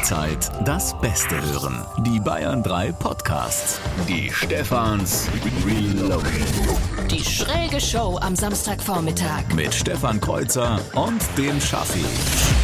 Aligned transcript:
Jederzeit 0.00 0.50
das 0.64 0.98
Beste 0.98 1.34
hören. 1.52 1.84
Die 2.06 2.18
Bayern 2.20 2.62
3 2.62 2.92
Podcasts. 2.92 3.78
Die 4.08 4.30
Stefans 4.32 5.28
Reloaded. 5.66 7.10
Die 7.10 7.22
schräge 7.22 7.78
Show 7.78 8.18
am 8.22 8.34
Samstagvormittag. 8.34 9.52
Mit 9.54 9.74
Stefan 9.74 10.18
Kreuzer 10.18 10.80
und 10.94 11.20
dem 11.36 11.60
Schaffi. 11.60 12.02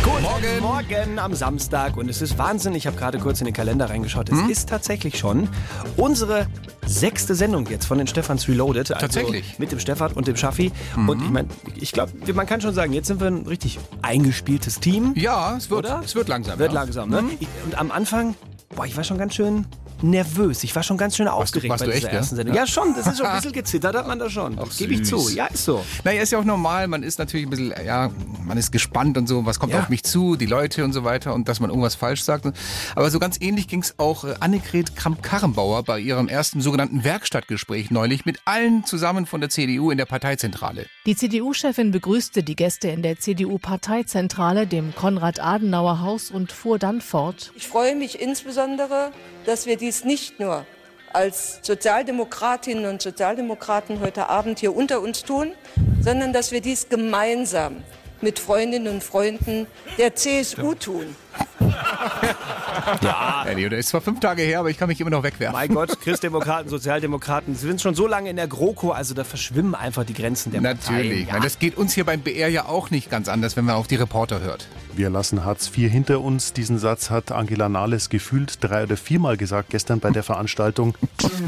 Guten 0.02 0.22
Morgen. 0.22 0.60
Morgen 0.60 1.18
am 1.18 1.34
Samstag 1.34 1.98
und 1.98 2.08
es 2.08 2.22
ist 2.22 2.38
Wahnsinn. 2.38 2.74
Ich 2.74 2.86
habe 2.86 2.96
gerade 2.96 3.18
kurz 3.18 3.40
in 3.42 3.44
den 3.44 3.54
Kalender 3.54 3.90
reingeschaut. 3.90 4.30
Es 4.30 4.40
ist 4.48 4.70
tatsächlich 4.70 5.18
schon 5.18 5.50
unsere 5.98 6.46
sechste 6.86 7.34
Sendung 7.34 7.66
jetzt 7.68 7.86
von 7.86 7.98
den 7.98 8.06
Stefans 8.06 8.48
Reloaded. 8.48 8.90
Also 8.92 9.00
Tatsächlich? 9.00 9.58
Mit 9.58 9.72
dem 9.72 9.78
Stefan 9.78 10.12
und 10.12 10.26
dem 10.26 10.36
Schaffi. 10.36 10.72
Und 10.96 11.22
ich 11.22 11.30
meine, 11.30 11.48
ich 11.74 11.92
glaube, 11.92 12.12
man 12.32 12.46
kann 12.46 12.60
schon 12.60 12.74
sagen, 12.74 12.92
jetzt 12.92 13.08
sind 13.08 13.20
wir 13.20 13.26
ein 13.26 13.46
richtig 13.46 13.78
eingespieltes 14.02 14.80
Team. 14.80 15.12
Ja, 15.16 15.56
es 15.56 15.68
wird, 15.70 15.80
Oder? 15.86 16.00
es 16.04 16.14
wird 16.14 16.28
langsam. 16.28 16.58
Wird 16.58 16.72
ja. 16.72 16.80
langsam, 16.80 17.10
ne? 17.10 17.24
Ich- 17.40 17.48
Und 17.64 17.76
am 17.78 17.90
Anfang, 17.90 18.34
boah, 18.74 18.86
ich 18.86 18.96
war 18.96 19.04
schon 19.04 19.18
ganz 19.18 19.34
schön 19.34 19.66
nervös. 20.02 20.62
Ich 20.64 20.74
war 20.76 20.82
schon 20.82 20.96
ganz 20.98 21.16
schön 21.16 21.28
aufgeregt 21.28 21.70
warst 21.70 21.80
bei 21.80 21.86
du 21.86 21.92
dieser 21.92 22.06
echt, 22.06 22.12
ja? 22.12 22.18
ersten 22.20 22.36
Sendung. 22.36 22.54
Ja, 22.54 22.66
schon. 22.66 22.94
Das 22.94 23.06
ist 23.06 23.18
schon 23.18 23.26
ein 23.26 23.36
bisschen 23.36 23.52
gezittert, 23.52 23.94
hat 23.96 24.06
man 24.06 24.18
da 24.18 24.28
schon. 24.30 24.58
Gebe 24.78 24.94
ich 24.94 25.04
zu. 25.04 25.28
Ja, 25.30 25.46
ist 25.46 25.64
so. 25.64 25.84
Naja, 26.04 26.22
ist 26.22 26.32
ja 26.32 26.38
auch 26.38 26.44
normal. 26.44 26.88
Man 26.88 27.02
ist 27.02 27.18
natürlich 27.18 27.46
ein 27.46 27.50
bisschen, 27.50 27.74
ja, 27.84 28.10
man 28.44 28.58
ist 28.58 28.72
gespannt 28.72 29.16
und 29.18 29.26
so, 29.26 29.44
was 29.46 29.58
kommt 29.58 29.72
Ja. 29.72 29.80
auf 29.80 29.88
mich 29.88 30.02
zu, 30.04 30.36
die 30.36 30.46
Leute 30.46 30.84
und 30.84 30.92
so 30.92 31.04
weiter 31.04 31.34
und 31.34 31.48
dass 31.48 31.60
man 31.60 31.70
irgendwas 31.70 31.94
falsch 31.94 32.22
sagt. 32.22 32.46
Aber 32.94 33.10
so 33.10 33.18
ganz 33.18 33.38
ähnlich 33.40 33.68
ging 33.68 33.82
es 33.82 33.98
auch 33.98 34.24
äh, 34.24 34.34
Annegret 34.40 34.96
Kramp-Karrenbauer 34.96 35.82
bei 35.84 35.98
ihrem 35.98 36.28
ersten 36.28 36.60
sogenannten 36.60 37.04
Werkstattgespräch 37.04 37.90
neulich 37.90 38.24
mit 38.26 38.40
allen 38.44 38.84
zusammen 38.84 39.26
von 39.26 39.40
der 39.40 39.50
CDU 39.50 39.90
in 39.90 39.98
der 39.98 40.06
Parteizentrale. 40.06 40.86
Die 41.06 41.14
CDU-Chefin 41.14 41.92
begrüßte 41.92 42.42
die 42.42 42.56
Gäste 42.56 42.88
in 42.88 43.00
der 43.00 43.16
CDU-Parteizentrale, 43.16 44.66
dem 44.66 44.92
Konrad-Adenauer-Haus 44.92 46.32
und 46.32 46.50
fuhr 46.50 46.80
dann 46.80 47.00
fort. 47.00 47.52
Ich 47.54 47.68
freue 47.68 47.94
mich 47.94 48.20
insbesondere, 48.20 49.12
dass 49.44 49.66
wir 49.66 49.76
dies 49.76 50.04
nicht 50.04 50.40
nur 50.40 50.66
als 51.12 51.60
Sozialdemokratinnen 51.62 52.86
und 52.86 53.00
Sozialdemokraten 53.00 54.00
heute 54.00 54.28
Abend 54.28 54.58
hier 54.58 54.74
unter 54.74 55.00
uns 55.00 55.22
tun, 55.22 55.52
sondern 56.00 56.32
dass 56.32 56.50
wir 56.50 56.60
dies 56.60 56.88
gemeinsam 56.88 57.84
mit 58.20 58.40
Freundinnen 58.40 58.92
und 58.92 59.04
Freunden 59.04 59.68
der 59.98 60.16
CSU 60.16 60.74
tun. 60.74 61.14
Ja, 63.02 63.44
Leo, 63.54 63.68
der 63.68 63.78
ist 63.80 63.88
zwar 63.88 64.00
fünf 64.00 64.20
Tage 64.20 64.42
her, 64.42 64.60
aber 64.60 64.70
ich 64.70 64.78
kann 64.78 64.88
mich 64.88 65.00
immer 65.00 65.10
noch 65.10 65.22
wegwerfen. 65.22 65.54
Mein 65.54 65.74
Gott, 65.74 66.00
Christdemokraten, 66.00 66.68
Sozialdemokraten, 66.70 67.54
sie 67.56 67.66
sind 67.66 67.80
schon 67.80 67.94
so 67.94 68.06
lange 68.06 68.30
in 68.30 68.36
der 68.36 68.46
GroKo, 68.46 68.90
also 68.92 69.12
da 69.14 69.24
verschwimmen 69.24 69.74
einfach 69.74 70.04
die 70.04 70.14
Grenzen 70.14 70.52
der 70.52 70.60
Natürlich. 70.60 70.86
Parteien. 70.86 71.12
Ich 71.22 71.32
meine, 71.32 71.44
Das 71.44 71.58
geht 71.58 71.76
uns 71.76 71.94
hier 71.94 72.04
beim 72.04 72.20
BR 72.20 72.48
ja 72.48 72.66
auch 72.66 72.90
nicht 72.90 73.10
ganz 73.10 73.28
anders, 73.28 73.56
wenn 73.56 73.64
man 73.64 73.74
auf 73.74 73.86
die 73.88 73.96
Reporter 73.96 74.40
hört. 74.40 74.68
Wir 74.94 75.10
lassen 75.10 75.44
Hartz 75.44 75.70
IV 75.76 75.90
hinter 75.90 76.20
uns. 76.20 76.52
Diesen 76.54 76.78
Satz 76.78 77.10
hat 77.10 77.30
Angela 77.30 77.68
Nahles 77.68 78.08
gefühlt 78.08 78.64
drei 78.64 78.84
oder 78.84 78.96
viermal 78.96 79.36
gesagt 79.36 79.70
gestern 79.70 80.00
bei 80.00 80.10
der 80.10 80.22
Veranstaltung. 80.22 80.96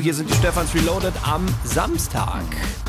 Hier 0.02 0.12
sind 0.12 0.28
die 0.28 0.34
Stefans 0.34 0.74
Reloaded 0.74 1.14
am 1.22 1.46
Samstag. 1.64 2.42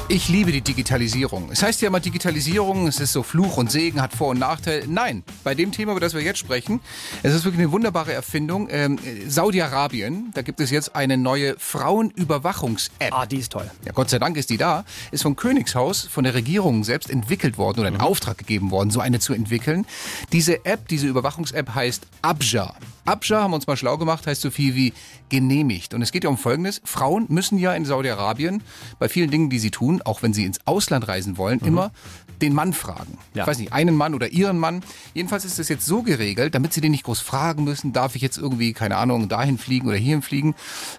Ich 0.10 0.28
liebe 0.28 0.52
die 0.52 0.62
Digitalisierung. 0.62 1.50
Es 1.52 1.64
heißt 1.64 1.82
ja 1.82 1.88
immer 1.88 2.00
Digitalisierung, 2.00 2.88
es 2.88 3.00
ist 3.00 3.14
so 3.14 3.24
Fluch 3.24 3.58
und 3.58 3.72
Segen, 3.72 4.02
hat 4.02 4.14
Vor- 4.14 4.30
und 4.30 4.40
Nachteile. 4.40 4.86
Nein, 4.88 5.24
bei 5.44 5.56
dem 5.56 5.72
Thema, 5.72 5.92
über 5.92 6.02
das 6.02 6.14
wir 6.14 6.22
jetzt 6.22 6.40
sprechen, 6.40 6.82
es 7.24 7.34
ist 7.34 7.46
wirklich 7.46 7.62
eine 7.62 7.72
wunderbare 7.72 8.14
Erfindung. 8.14 8.68
Ähm, 8.72 8.98
äh, 8.98 9.30
Saudi-Arabien, 9.30 10.32
da 10.34 10.42
gibt 10.42 10.60
es 10.60 10.72
jetzt 10.72 10.96
eine 10.96 11.18
neue 11.18 11.56
Frauenüberwachungs-App. 11.58 13.14
Ah, 13.14 13.26
die 13.26 13.38
ist 13.38 13.52
toll. 13.52 13.70
Ja, 13.86 13.92
Gott 13.92 14.10
sei 14.10 14.20
Dank 14.20 14.38
ist 14.38 14.50
die 14.50 14.58
da. 14.58 14.86
Ist 15.12 15.24
vom 15.24 15.36
Königshaus, 15.36 16.02
von 16.06 16.24
der 16.24 16.34
Regierung 16.34 16.84
selbst 16.84 17.10
entwickelt 17.10 17.58
worden 17.58 17.82
oder 17.82 17.90
in 17.90 17.98
Auftrag 17.98 18.38
gegeben 18.38 18.72
worden, 18.72 18.92
so 18.92 19.00
eine 19.00 19.20
zu 19.20 19.34
entwickeln. 19.34 19.86
Diese 20.32 20.66
App, 20.66 20.88
diese 20.88 21.08
Überwachungs-App 21.08 21.74
heißt 21.74 22.08
Abja. 22.22 22.74
Abja, 23.06 23.42
haben 23.42 23.52
wir 23.52 23.56
uns 23.56 23.68
mal 23.68 23.78
schlau 23.78 23.98
gemacht, 23.98 24.28
heißt 24.28 24.42
so 24.42 24.52
viel 24.52 24.76
wie 24.76 24.94
genehmigt. 25.30 25.94
Und 25.94 26.02
es 26.02 26.12
geht 26.12 26.24
ja 26.24 26.30
um 26.30 26.38
Folgendes. 26.38 26.82
Frauen 26.84 27.26
müssen 27.30 27.58
ja 27.58 27.74
in 27.74 27.86
Saudi-Arabien 27.86 28.62
bei 29.00 29.10
vielen 29.10 29.32
Dingen, 29.32 29.50
die 29.50 29.60
sie 29.60 29.72
tun, 29.72 30.02
auch 30.04 30.22
wenn 30.22 30.34
sie 30.34 30.46
ins 30.46 30.60
Ausland 30.66 31.08
reisen 31.08 31.38
wollen, 31.38 31.60
immer 31.60 31.92
den 32.42 32.54
Mann 32.54 32.74
fragen. 32.74 33.18
Ja. 33.34 33.44
Ich 33.44 33.48
weiß 33.48 33.60
nicht, 33.60 33.74
einen 33.74 33.96
Mann 33.96 34.14
oder 34.14 34.30
ihren 34.30 34.58
Mann. 34.58 34.82
Jedenfalls 35.14 35.46
ist 35.46 35.60
das 35.60 35.70
jetzt 35.70 35.86
so 35.86 36.04
geregelt, 36.04 36.56
damit 36.56 36.74
sie 36.74 36.82
den 36.82 36.92
nicht 36.92 37.04
groß 37.04 37.20
fragen 37.20 37.64
müssen, 37.64 37.94
darf 37.94 38.16
ich 38.16 38.22
jetzt 38.22 38.38
irgendwie, 38.38 38.74
keine 38.74 38.98
Ahnung, 38.98 39.30
dahin 39.30 39.58
fliegen 39.58 39.88
oder 39.88 39.98
hierhin 39.98 40.22
fliegen. 40.22 40.56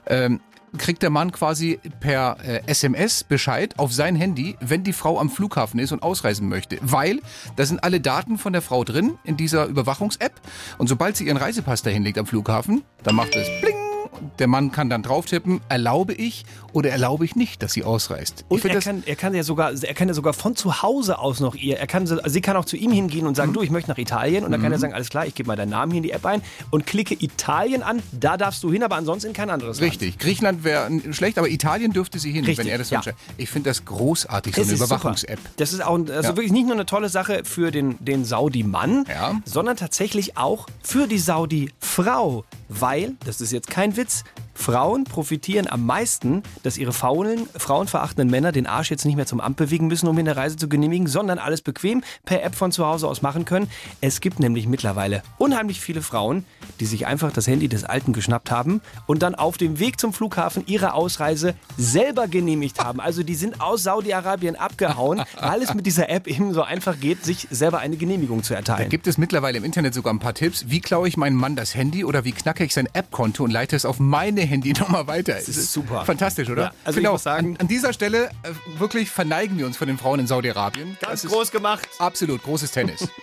Ähm, 0.06 0.40
kriegt 0.78 1.02
der 1.02 1.10
Mann 1.10 1.32
quasi 1.32 1.80
per 2.00 2.36
äh, 2.44 2.62
SMS 2.66 3.24
Bescheid 3.24 3.78
auf 3.78 3.92
sein 3.92 4.16
Handy, 4.16 4.56
wenn 4.60 4.84
die 4.84 4.92
Frau 4.92 5.18
am 5.18 5.30
Flughafen 5.30 5.80
ist 5.80 5.92
und 5.92 6.02
ausreisen 6.02 6.48
möchte. 6.48 6.78
Weil 6.80 7.20
da 7.56 7.66
sind 7.66 7.82
alle 7.82 8.00
Daten 8.00 8.38
von 8.38 8.52
der 8.52 8.62
Frau 8.62 8.84
drin 8.84 9.18
in 9.24 9.36
dieser 9.36 9.66
Überwachungs-App. 9.66 10.40
Und 10.78 10.88
sobald 10.88 11.16
sie 11.16 11.26
ihren 11.26 11.36
Reisepass 11.36 11.82
dahin 11.82 12.02
legt 12.02 12.18
am 12.18 12.26
Flughafen, 12.26 12.82
dann 13.02 13.16
macht 13.16 13.34
es 13.34 13.48
Bling. 13.60 13.89
Der 14.38 14.46
Mann 14.46 14.72
kann 14.72 14.88
dann 14.90 15.02
drauf 15.02 15.26
tippen, 15.26 15.60
erlaube 15.68 16.12
ich 16.14 16.44
oder 16.72 16.90
erlaube 16.90 17.24
ich 17.24 17.36
nicht, 17.36 17.62
dass 17.62 17.72
sie 17.72 17.84
ausreist. 17.84 18.44
Und 18.48 18.64
er 18.64 18.80
kann, 18.80 19.02
er 19.06 19.16
kann 19.16 19.34
ja 19.34 19.42
sogar, 19.42 19.72
er 19.72 19.94
kann 19.94 20.08
ja 20.08 20.14
sogar 20.14 20.32
von 20.32 20.54
zu 20.56 20.82
Hause 20.82 21.18
aus 21.18 21.40
noch 21.40 21.54
ihr, 21.54 21.78
er 21.78 21.86
kann, 21.86 22.06
so- 22.06 22.18
sie 22.26 22.40
kann 22.40 22.56
auch 22.56 22.64
zu 22.64 22.76
ihm 22.76 22.92
hingehen 22.92 23.26
und 23.26 23.32
Mhm. 23.32 23.36
sagen, 23.36 23.52
du, 23.52 23.62
ich 23.62 23.70
möchte 23.70 23.90
nach 23.90 23.98
Italien. 23.98 24.44
Und 24.44 24.52
dann 24.52 24.62
kann 24.62 24.70
er 24.72 24.78
sagen, 24.78 24.94
alles 24.94 25.08
klar, 25.10 25.26
ich 25.26 25.34
gebe 25.34 25.46
mal 25.48 25.56
deinen 25.56 25.70
Namen 25.70 25.92
hier 25.92 25.98
in 25.98 26.02
die 26.04 26.12
App 26.12 26.24
ein 26.26 26.42
und 26.70 26.86
klicke 26.86 27.14
Italien 27.22 27.82
an. 27.82 28.02
Da 28.12 28.36
darfst 28.36 28.62
du 28.62 28.70
hin, 28.72 28.82
aber 28.82 28.96
ansonsten 28.96 29.28
in 29.28 29.32
kein 29.34 29.50
anderes 29.50 29.80
Land. 29.80 29.92
Richtig. 29.92 30.18
Griechenland 30.18 30.64
wäre 30.64 30.88
schlecht, 31.12 31.38
aber 31.38 31.48
Italien 31.48 31.92
dürfte 31.92 32.18
sie 32.18 32.30
hin, 32.32 32.44
Richtig, 32.44 32.58
wenn 32.66 32.72
er 32.72 32.78
das 32.78 32.90
ja. 32.90 33.04
wünscht. 33.04 33.18
Ich 33.36 33.50
finde 33.50 33.70
das 33.70 33.84
großartig, 33.84 34.54
so 34.54 34.62
Es 34.62 34.68
eine 34.68 34.76
Überwachungs-App. 34.76 35.38
Das 35.56 35.72
ist 35.72 35.84
auch 35.84 35.98
also 35.98 36.12
Ja. 36.12 36.22
wirklich 36.36 36.52
nicht 36.52 36.64
nur 36.66 36.74
eine 36.74 36.86
tolle 36.86 37.08
Sache 37.08 37.42
für 37.44 37.70
den, 37.70 37.96
den 38.04 38.24
Saudi-Mann, 38.24 39.04
Ja. 39.08 39.40
sondern 39.44 39.76
tatsächlich 39.76 40.36
auch 40.36 40.66
für 40.82 41.06
die 41.06 41.18
Saudi-Frau. 41.18 42.44
Weil, 42.70 43.16
das 43.24 43.40
ist 43.40 43.50
jetzt 43.50 43.68
kein 43.68 43.96
Witz, 43.96 44.22
Frauen 44.54 45.04
profitieren 45.04 45.66
am 45.68 45.86
meisten, 45.86 46.42
dass 46.62 46.76
ihre 46.76 46.92
faulen, 46.92 47.48
frauenverachtenden 47.56 48.30
Männer 48.30 48.52
den 48.52 48.66
Arsch 48.66 48.90
jetzt 48.90 49.04
nicht 49.06 49.16
mehr 49.16 49.26
zum 49.26 49.40
Amt 49.40 49.56
bewegen 49.56 49.86
müssen, 49.86 50.06
um 50.06 50.18
ihnen 50.18 50.28
eine 50.28 50.36
Reise 50.36 50.56
zu 50.56 50.68
genehmigen, 50.68 51.06
sondern 51.06 51.38
alles 51.38 51.62
bequem 51.62 52.04
per 52.26 52.42
App 52.44 52.54
von 52.54 52.70
zu 52.70 52.86
Hause 52.86 53.08
aus 53.08 53.22
machen 53.22 53.44
können. 53.44 53.68
Es 54.00 54.20
gibt 54.20 54.38
nämlich 54.38 54.68
mittlerweile 54.68 55.22
unheimlich 55.38 55.80
viele 55.80 56.02
Frauen, 56.02 56.44
die 56.78 56.86
sich 56.86 57.06
einfach 57.06 57.32
das 57.32 57.46
Handy 57.46 57.68
des 57.68 57.84
Alten 57.84 58.12
geschnappt 58.12 58.50
haben 58.50 58.82
und 59.06 59.22
dann 59.22 59.34
auf 59.34 59.56
dem 59.56 59.78
Weg 59.78 59.98
zum 59.98 60.12
Flughafen 60.12 60.62
ihre 60.66 60.92
Ausreise 60.92 61.54
selber 61.78 62.28
genehmigt 62.28 62.84
haben. 62.84 63.00
Also 63.00 63.22
die 63.22 63.34
sind 63.34 63.60
aus 63.60 63.82
Saudi-Arabien 63.82 64.56
abgehauen, 64.56 65.22
weil 65.40 65.62
es 65.62 65.74
mit 65.74 65.86
dieser 65.86 66.10
App 66.10 66.26
eben 66.26 66.52
so 66.52 66.62
einfach 66.62 67.00
geht, 67.00 67.24
sich 67.24 67.48
selber 67.50 67.78
eine 67.78 67.96
Genehmigung 67.96 68.42
zu 68.42 68.52
Da 68.52 68.58
erteilen. 68.58 68.90
gibt 68.90 69.06
es 69.06 69.16
mittlerweile 69.16 69.58
im 69.58 69.64
Internet 69.64 69.94
sogar 69.94 70.12
ein 70.12 70.18
paar 70.18 70.34
Tipps. 70.34 70.66
Wie 70.68 70.80
klaue 70.80 71.08
ich 71.08 71.16
meinem 71.16 71.36
Mann 71.36 71.56
das 71.56 71.74
Handy 71.74 72.04
oder 72.04 72.24
wie 72.24 72.32
knacke 72.32 72.59
ich 72.66 72.74
sein 72.74 72.88
App-Konto 72.92 73.44
und 73.44 73.50
leite 73.50 73.76
es 73.76 73.84
auf 73.84 73.98
meine 73.98 74.40
Handynummer 74.42 75.06
weiter? 75.06 75.34
Das 75.34 75.48
ist 75.48 75.72
super. 75.72 76.04
Fantastisch, 76.04 76.48
oder? 76.50 76.62
Ja, 76.64 76.72
also 76.84 76.96
Finde 76.96 77.00
ich 77.00 77.08
auch, 77.08 77.12
muss 77.12 77.22
sagen- 77.22 77.54
an, 77.54 77.56
an 77.60 77.68
dieser 77.68 77.92
Stelle 77.92 78.26
äh, 78.42 78.78
wirklich 78.78 79.10
verneigen 79.10 79.58
wir 79.58 79.66
uns 79.66 79.76
von 79.76 79.86
den 79.88 79.98
Frauen 79.98 80.20
in 80.20 80.26
Saudi-Arabien. 80.26 80.96
Ganz 81.00 81.22
Das 81.22 81.24
ist 81.24 81.30
groß 81.32 81.50
gemacht. 81.50 81.88
Absolut, 81.98 82.42
großes 82.42 82.70
Tennis. 82.72 83.08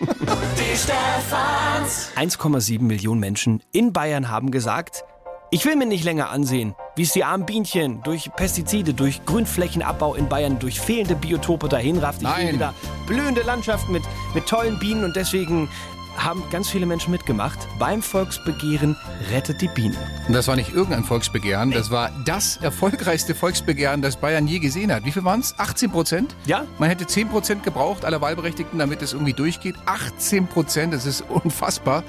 1,7 2.15 2.81
Millionen 2.81 3.19
Menschen 3.19 3.61
in 3.71 3.93
Bayern 3.93 4.29
haben 4.29 4.51
gesagt, 4.51 5.03
ich 5.49 5.63
will 5.65 5.75
mir 5.77 5.85
nicht 5.85 6.03
länger 6.03 6.29
ansehen, 6.29 6.75
wie 6.97 7.03
es 7.03 7.13
die 7.13 7.23
armen 7.23 7.45
Bienchen 7.45 8.03
durch 8.03 8.29
Pestizide, 8.35 8.93
durch 8.93 9.23
Grünflächenabbau 9.25 10.13
in 10.15 10.27
Bayern, 10.27 10.59
durch 10.59 10.79
fehlende 10.81 11.15
Biotope 11.15 11.69
dahin 11.69 11.97
rafft. 11.99 12.21
Ich 12.21 12.27
will 12.27 12.45
Nein. 12.45 12.53
wieder 12.55 12.73
blühende 13.07 13.41
Landschaften 13.43 13.93
mit, 13.93 14.03
mit 14.35 14.45
tollen 14.45 14.77
Bienen 14.79 15.05
und 15.05 15.15
deswegen 15.15 15.69
haben 16.17 16.43
ganz 16.51 16.69
viele 16.69 16.85
Menschen 16.85 17.11
mitgemacht. 17.11 17.59
Beim 17.79 18.01
Volksbegehren 18.01 18.95
rettet 19.31 19.61
die 19.61 19.67
Bienen. 19.67 19.97
Und 20.27 20.33
das 20.33 20.47
war 20.47 20.55
nicht 20.55 20.73
irgendein 20.73 21.03
Volksbegehren, 21.03 21.71
das 21.71 21.91
war 21.91 22.11
das 22.25 22.57
erfolgreichste 22.57 23.35
Volksbegehren, 23.35 24.01
das 24.01 24.17
Bayern 24.17 24.47
je 24.47 24.59
gesehen 24.59 24.91
hat. 24.91 25.05
Wie 25.05 25.11
viel 25.11 25.23
waren 25.23 25.39
es? 25.39 25.57
18 25.57 25.91
Prozent? 25.91 26.35
Ja. 26.45 26.65
Man 26.79 26.89
hätte 26.89 27.07
10 27.07 27.29
Prozent 27.29 27.63
gebraucht, 27.63 28.03
aller 28.03 28.21
Wahlberechtigten, 28.21 28.79
damit 28.79 29.01
es 29.01 29.13
irgendwie 29.13 29.33
durchgeht. 29.33 29.75
18 29.85 30.47
Prozent, 30.47 30.93
das 30.93 31.05
ist 31.05 31.21
unfassbar. 31.29 32.03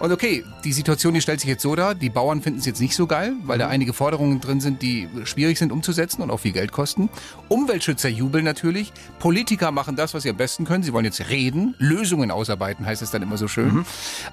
Und 0.00 0.12
okay, 0.12 0.44
die 0.64 0.72
Situation, 0.72 1.14
die 1.14 1.20
stellt 1.20 1.40
sich 1.40 1.48
jetzt 1.48 1.62
so 1.62 1.74
dar, 1.74 1.94
die 1.94 2.10
Bauern 2.10 2.42
finden 2.42 2.58
es 2.58 2.66
jetzt 2.66 2.80
nicht 2.80 2.94
so 2.94 3.06
geil, 3.06 3.32
weil 3.44 3.58
da 3.58 3.68
einige 3.68 3.92
Forderungen 3.92 4.40
drin 4.40 4.60
sind, 4.60 4.82
die 4.82 5.08
schwierig 5.24 5.58
sind 5.58 5.72
umzusetzen 5.72 6.22
und 6.22 6.30
auch 6.30 6.40
viel 6.40 6.52
Geld 6.52 6.72
kosten. 6.72 7.08
Umweltschützer 7.48 8.08
jubeln 8.08 8.44
natürlich. 8.44 8.92
Politiker 9.18 9.70
machen 9.72 9.96
das, 9.96 10.14
was 10.14 10.22
sie 10.24 10.30
am 10.30 10.36
besten 10.36 10.64
können. 10.64 10.82
Sie 10.82 10.92
wollen 10.92 11.04
jetzt 11.04 11.28
reden, 11.28 11.74
Lösungen 11.78 12.30
ausarbeiten, 12.30 12.86
heißt 12.86 13.02
es 13.02 13.10
dann 13.10 13.22
immer 13.22 13.36
so 13.36 13.48
schön. 13.54 13.86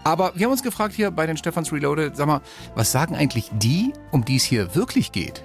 Aber 0.03 0.33
wir 0.35 0.45
haben 0.45 0.51
uns 0.51 0.63
gefragt 0.63 0.93
hier 0.95 1.11
bei 1.11 1.25
den 1.25 1.37
Stefans 1.37 1.71
Reloaded, 1.71 2.17
sag 2.17 2.27
mal, 2.27 2.41
was 2.75 2.91
sagen 2.91 3.15
eigentlich 3.15 3.49
die, 3.53 3.93
um 4.11 4.25
die 4.25 4.35
es 4.35 4.43
hier 4.43 4.75
wirklich 4.75 5.11
geht? 5.11 5.43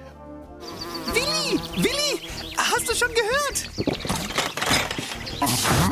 Willi! 1.13 1.61
Willi! 1.77 2.21
Hast 2.57 2.89
du 2.89 2.95
schon 2.95 3.09
gehört? 3.15 3.71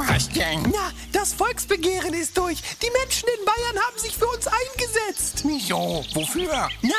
Was 0.09 0.29
denn? 0.31 0.63
Na, 0.73 0.91
das 1.13 1.35
Volksbegehren 1.35 2.15
ist 2.15 2.37
durch. 2.37 2.63
Die 2.83 2.91
Menschen 2.99 3.29
in 3.39 3.45
Bayern 3.45 3.85
haben 3.87 3.99
sich 3.99 4.17
für 4.17 4.27
uns 4.27 4.47
eingesetzt. 4.47 5.43
Wieso? 5.45 6.05
Wofür? 6.15 6.69
Na, 6.83 6.95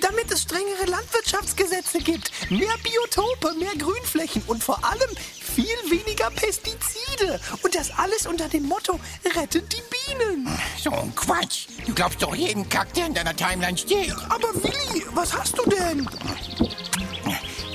damit 0.00 0.30
es 0.30 0.42
strengere 0.42 0.86
Landwirtschaftsgesetze 0.86 1.98
gibt, 1.98 2.30
mehr 2.50 2.74
Biotope, 2.82 3.58
mehr 3.58 3.74
Grünflächen 3.76 4.42
und 4.46 4.62
vor 4.62 4.84
allem 4.84 5.10
viel 5.58 5.90
weniger 5.90 6.30
Pestizide. 6.30 7.40
Und 7.62 7.74
das 7.74 7.90
alles 7.98 8.26
unter 8.26 8.48
dem 8.48 8.66
Motto, 8.66 9.00
rettet 9.36 9.72
die 9.72 9.82
Bienen. 9.90 10.48
So 10.80 10.90
ein 10.92 11.12
Quatsch. 11.16 11.66
Du 11.84 11.94
glaubst 11.94 12.22
doch 12.22 12.34
jeden 12.34 12.68
Kack, 12.68 12.94
der 12.94 13.06
in 13.06 13.14
deiner 13.14 13.34
Timeline 13.34 13.76
steht. 13.76 14.14
Aber 14.28 14.54
Willi, 14.54 15.04
was 15.14 15.36
hast 15.36 15.58
du 15.58 15.68
denn? 15.68 16.08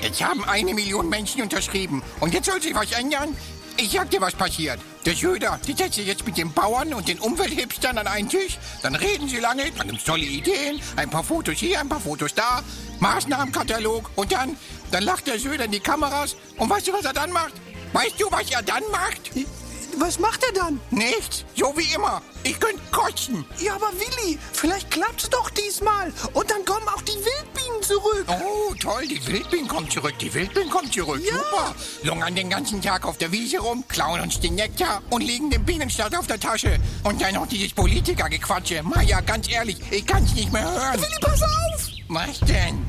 Jetzt 0.00 0.22
haben 0.22 0.44
eine 0.44 0.72
Million 0.72 1.10
Menschen 1.10 1.42
unterschrieben. 1.42 2.02
Und 2.20 2.32
jetzt 2.32 2.46
soll 2.46 2.60
sich 2.62 2.74
was 2.74 2.90
ändern? 2.92 3.36
Ich 3.76 3.90
sag 3.90 4.10
dir, 4.10 4.20
was 4.20 4.34
passiert. 4.34 4.78
Der 5.04 5.14
Söder, 5.14 5.60
die 5.66 5.72
setzt 5.72 5.94
sich 5.94 6.06
jetzt 6.06 6.24
mit 6.24 6.38
den 6.38 6.52
Bauern 6.52 6.94
und 6.94 7.08
den 7.08 7.18
Umwelthipstern 7.18 7.98
an 7.98 8.06
einen 8.06 8.28
Tisch. 8.28 8.56
Dann 8.82 8.94
reden 8.94 9.28
sie 9.28 9.40
lange, 9.40 9.70
dann 9.76 9.88
gibt's 9.88 10.04
tolle 10.04 10.24
Ideen. 10.24 10.80
Ein 10.96 11.10
paar 11.10 11.24
Fotos 11.24 11.58
hier, 11.58 11.80
ein 11.80 11.88
paar 11.88 12.00
Fotos 12.00 12.34
da. 12.34 12.62
Maßnahmenkatalog. 13.00 14.10
Und 14.14 14.32
dann, 14.32 14.56
dann 14.90 15.02
lacht 15.02 15.26
der 15.26 15.38
Söder 15.38 15.64
in 15.64 15.72
die 15.72 15.80
Kameras. 15.80 16.36
Und 16.56 16.70
weißt 16.70 16.86
du, 16.88 16.92
was 16.94 17.04
er 17.04 17.12
dann 17.12 17.30
macht? 17.32 17.52
Weißt 17.94 18.20
du, 18.20 18.26
was 18.32 18.50
er 18.50 18.60
dann 18.60 18.82
macht? 18.90 19.30
Was 19.98 20.18
macht 20.18 20.42
er 20.42 20.52
dann? 20.52 20.80
Nichts. 20.90 21.44
So 21.54 21.72
wie 21.76 21.94
immer. 21.94 22.20
Ich 22.42 22.58
könnte 22.58 22.80
kotzen. 22.90 23.44
Ja, 23.60 23.76
aber 23.76 23.92
Willi, 23.92 24.36
vielleicht 24.52 24.90
klappt's 24.90 25.30
doch 25.30 25.48
diesmal. 25.50 26.12
Und 26.32 26.50
dann 26.50 26.64
kommen 26.64 26.88
auch 26.88 27.02
die 27.02 27.12
Wildbienen 27.12 27.82
zurück. 27.82 28.26
Oh, 28.26 28.74
toll, 28.74 29.06
die 29.06 29.24
Wildbienen 29.24 29.68
kommt 29.68 29.92
zurück, 29.92 30.14
die 30.18 30.34
Wildbienen 30.34 30.70
kommt 30.70 30.92
zurück. 30.92 31.22
Ja. 31.24 31.34
Super. 31.34 31.74
Lungern 32.02 32.34
den 32.34 32.50
ganzen 32.50 32.82
Tag 32.82 33.06
auf 33.06 33.16
der 33.18 33.30
Wiese 33.30 33.60
rum, 33.60 33.84
klauen 33.86 34.20
uns 34.20 34.40
den 34.40 34.56
Nektar 34.56 35.00
und 35.10 35.20
legen 35.20 35.50
den 35.50 35.64
Bienenstaat 35.64 36.16
auf 36.16 36.26
der 36.26 36.40
Tasche. 36.40 36.80
Und 37.04 37.22
dann 37.22 37.34
noch 37.34 37.46
dieses 37.46 37.72
Politikergequatsche. 37.74 38.82
Maja, 38.82 39.20
ganz 39.20 39.48
ehrlich, 39.48 39.76
ich 39.92 40.04
kann's 40.04 40.34
nicht 40.34 40.52
mehr 40.52 40.68
hören. 40.68 41.00
Willi, 41.00 41.18
pass 41.20 41.42
auf! 41.42 41.88
Was 42.08 42.40
denn? 42.40 42.84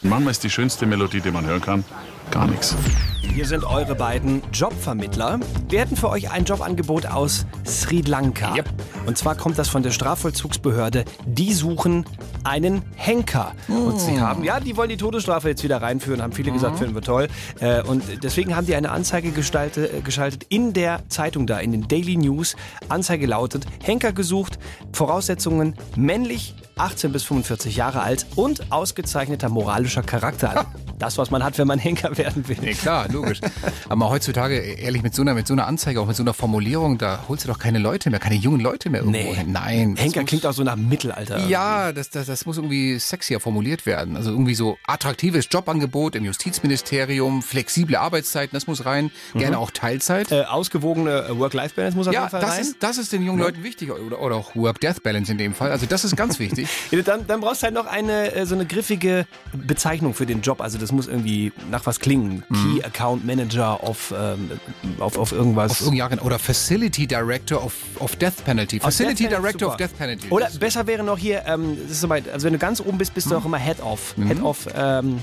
Manchmal 0.00 0.30
ist 0.30 0.42
die 0.42 0.50
schönste 0.50 0.86
Melodie, 0.86 1.20
die 1.20 1.30
man 1.30 1.44
hören 1.44 1.60
kann, 1.60 1.84
gar 2.30 2.46
nichts. 2.46 2.76
Hier 3.20 3.46
sind 3.46 3.64
eure 3.64 3.94
beiden 3.94 4.42
Jobvermittler. 4.52 5.38
Wir 5.68 5.80
hätten 5.80 5.96
für 5.96 6.08
euch 6.10 6.30
ein 6.30 6.44
Jobangebot 6.44 7.06
aus 7.06 7.46
Sri 7.66 8.00
Lanka. 8.00 8.54
Yep. 8.54 8.68
Und 9.06 9.16
zwar 9.18 9.36
kommt 9.36 9.58
das 9.58 9.68
von 9.68 9.82
der 9.82 9.90
Strafvollzugsbehörde. 9.92 11.04
Die 11.26 11.52
suchen 11.52 12.04
einen 12.44 12.82
Henker. 12.96 13.52
Und 13.68 14.00
sie 14.00 14.20
haben, 14.20 14.42
ja, 14.44 14.58
die 14.60 14.76
wollen 14.76 14.88
die 14.88 14.96
Todesstrafe 14.96 15.48
jetzt 15.50 15.62
wieder 15.62 15.80
reinführen, 15.82 16.20
haben 16.22 16.32
viele 16.32 16.50
gesagt, 16.52 16.78
finden 16.78 16.94
wir 16.94 17.02
toll. 17.02 17.28
Äh, 17.60 17.82
Und 17.82 18.02
deswegen 18.24 18.56
haben 18.56 18.66
die 18.66 18.74
eine 18.74 18.90
Anzeige 18.90 19.30
gestalte- 19.30 19.86
äh, 19.98 20.00
geschaltet 20.00 20.44
in 20.48 20.72
der 20.72 21.08
Zeitung 21.08 21.46
da, 21.46 21.58
in 21.58 21.72
den 21.72 21.86
Daily 21.86 22.16
News. 22.16 22.56
Anzeige 22.88 23.26
lautet, 23.26 23.66
Henker 23.82 24.12
gesucht, 24.12 24.58
Voraussetzungen 24.92 25.74
männlich, 25.96 26.54
18 26.76 27.12
bis 27.12 27.24
45 27.24 27.74
Jahre 27.76 28.00
alt 28.02 28.26
und 28.36 28.70
ausgezeichneter 28.72 29.48
moralischer 29.48 30.02
Charakter. 30.02 30.66
Das, 30.98 31.18
was 31.18 31.30
man 31.30 31.42
hat, 31.44 31.58
wenn 31.58 31.66
man 31.66 31.78
Henker 31.78 32.16
werden 32.16 32.46
will. 32.48 32.56
Nee, 32.60 32.74
klar, 32.74 33.07
logisch. 33.12 33.40
Aber 33.88 34.08
heutzutage, 34.10 34.56
ehrlich, 34.58 35.02
mit 35.02 35.14
so, 35.14 35.22
einer, 35.22 35.34
mit 35.34 35.46
so 35.46 35.54
einer 35.54 35.66
Anzeige, 35.66 36.00
auch 36.00 36.06
mit 36.06 36.16
so 36.16 36.22
einer 36.22 36.34
Formulierung, 36.34 36.98
da 36.98 37.24
holst 37.28 37.44
du 37.44 37.48
doch 37.48 37.58
keine 37.58 37.78
Leute 37.78 38.10
mehr, 38.10 38.20
keine 38.20 38.34
jungen 38.36 38.60
Leute 38.60 38.90
mehr 38.90 39.00
irgendwo 39.00 39.18
Nee. 39.20 39.34
hin. 39.34 39.52
Nein. 39.52 39.96
Henker 39.96 40.20
muss- 40.20 40.28
klingt 40.28 40.46
auch 40.46 40.52
so 40.52 40.62
nach 40.64 40.76
Mittelalter. 40.76 41.46
Ja, 41.46 41.92
das, 41.92 42.10
das, 42.10 42.26
das 42.26 42.46
muss 42.46 42.56
irgendwie 42.56 42.98
sexier 42.98 43.40
formuliert 43.40 43.86
werden. 43.86 44.16
Also 44.16 44.30
irgendwie 44.30 44.54
so 44.54 44.78
attraktives 44.86 45.46
Jobangebot 45.50 46.14
im 46.14 46.24
Justizministerium, 46.24 47.42
flexible 47.42 47.96
Arbeitszeiten, 47.96 48.54
das 48.54 48.66
muss 48.66 48.84
rein. 48.84 49.10
Gerne 49.34 49.58
auch 49.58 49.70
Teilzeit. 49.70 50.30
Äh, 50.32 50.42
ausgewogene 50.42 51.24
äh, 51.28 51.38
Work-Life-Balance 51.38 51.96
muss 51.96 52.08
auf 52.08 52.14
ja, 52.14 52.20
jeden 52.22 52.30
Fall 52.30 52.40
das 52.40 52.50
rein. 52.50 52.60
ist, 52.60 52.76
das 52.80 52.98
ist 52.98 53.12
den 53.12 53.22
jungen 53.24 53.38
Leuten 53.40 53.62
wichtig. 53.62 53.90
Oder, 53.90 54.20
oder 54.20 54.36
auch 54.36 54.54
Work-Death-Balance 54.54 55.32
in 55.32 55.38
dem 55.38 55.54
Fall. 55.54 55.70
Also 55.70 55.86
das 55.86 56.04
ist 56.04 56.16
ganz 56.16 56.38
wichtig. 56.38 56.68
Ja, 56.90 57.00
Dann, 57.02 57.26
dann 57.26 57.40
brauchst 57.40 57.62
du 57.62 57.64
halt 57.66 57.74
noch 57.74 57.86
eine 57.86 58.34
äh, 58.34 58.46
so 58.46 58.54
eine 58.54 58.66
griffige 58.66 59.26
Bezeichnung 59.52 60.14
für 60.14 60.26
den 60.26 60.42
Job. 60.42 60.60
Also 60.60 60.78
das 60.78 60.92
muss 60.92 61.06
irgendwie 61.06 61.52
nach 61.70 61.86
was 61.86 62.00
klingen. 62.00 62.42
Key 62.52 62.82
Account 62.98 63.24
Manager 63.24 63.82
of, 63.84 64.12
ähm, 64.16 64.50
auf, 64.98 65.16
auf 65.16 65.30
irgendwas. 65.30 65.86
Auf 65.86 65.94
Jahr- 65.94 66.10
Oder 66.22 66.38
Facility 66.38 67.06
Director 67.06 67.64
of, 67.64 67.74
of 68.00 68.16
Death 68.16 68.44
Penalty. 68.44 68.80
Facility 68.80 69.24
Death 69.24 69.30
Penalty, 69.30 69.42
Director 69.42 69.70
super. 69.70 69.84
of 69.84 69.90
Death 69.90 69.98
Penalty. 69.98 70.28
Oder 70.30 70.48
besser 70.58 70.86
wäre 70.86 71.04
noch 71.04 71.18
hier, 71.18 71.44
ähm, 71.46 71.78
das 71.80 71.92
ist 71.92 72.00
soweit, 72.00 72.28
also 72.28 72.46
wenn 72.46 72.54
du 72.54 72.58
ganz 72.58 72.80
oben 72.80 72.98
bist, 72.98 73.14
bist 73.14 73.30
du 73.30 73.36
auch 73.36 73.44
immer 73.44 73.58
Head 73.58 73.80
of. 73.82 74.14
Head 74.16 74.42
of, 74.42 74.66
ähm, 74.74 75.20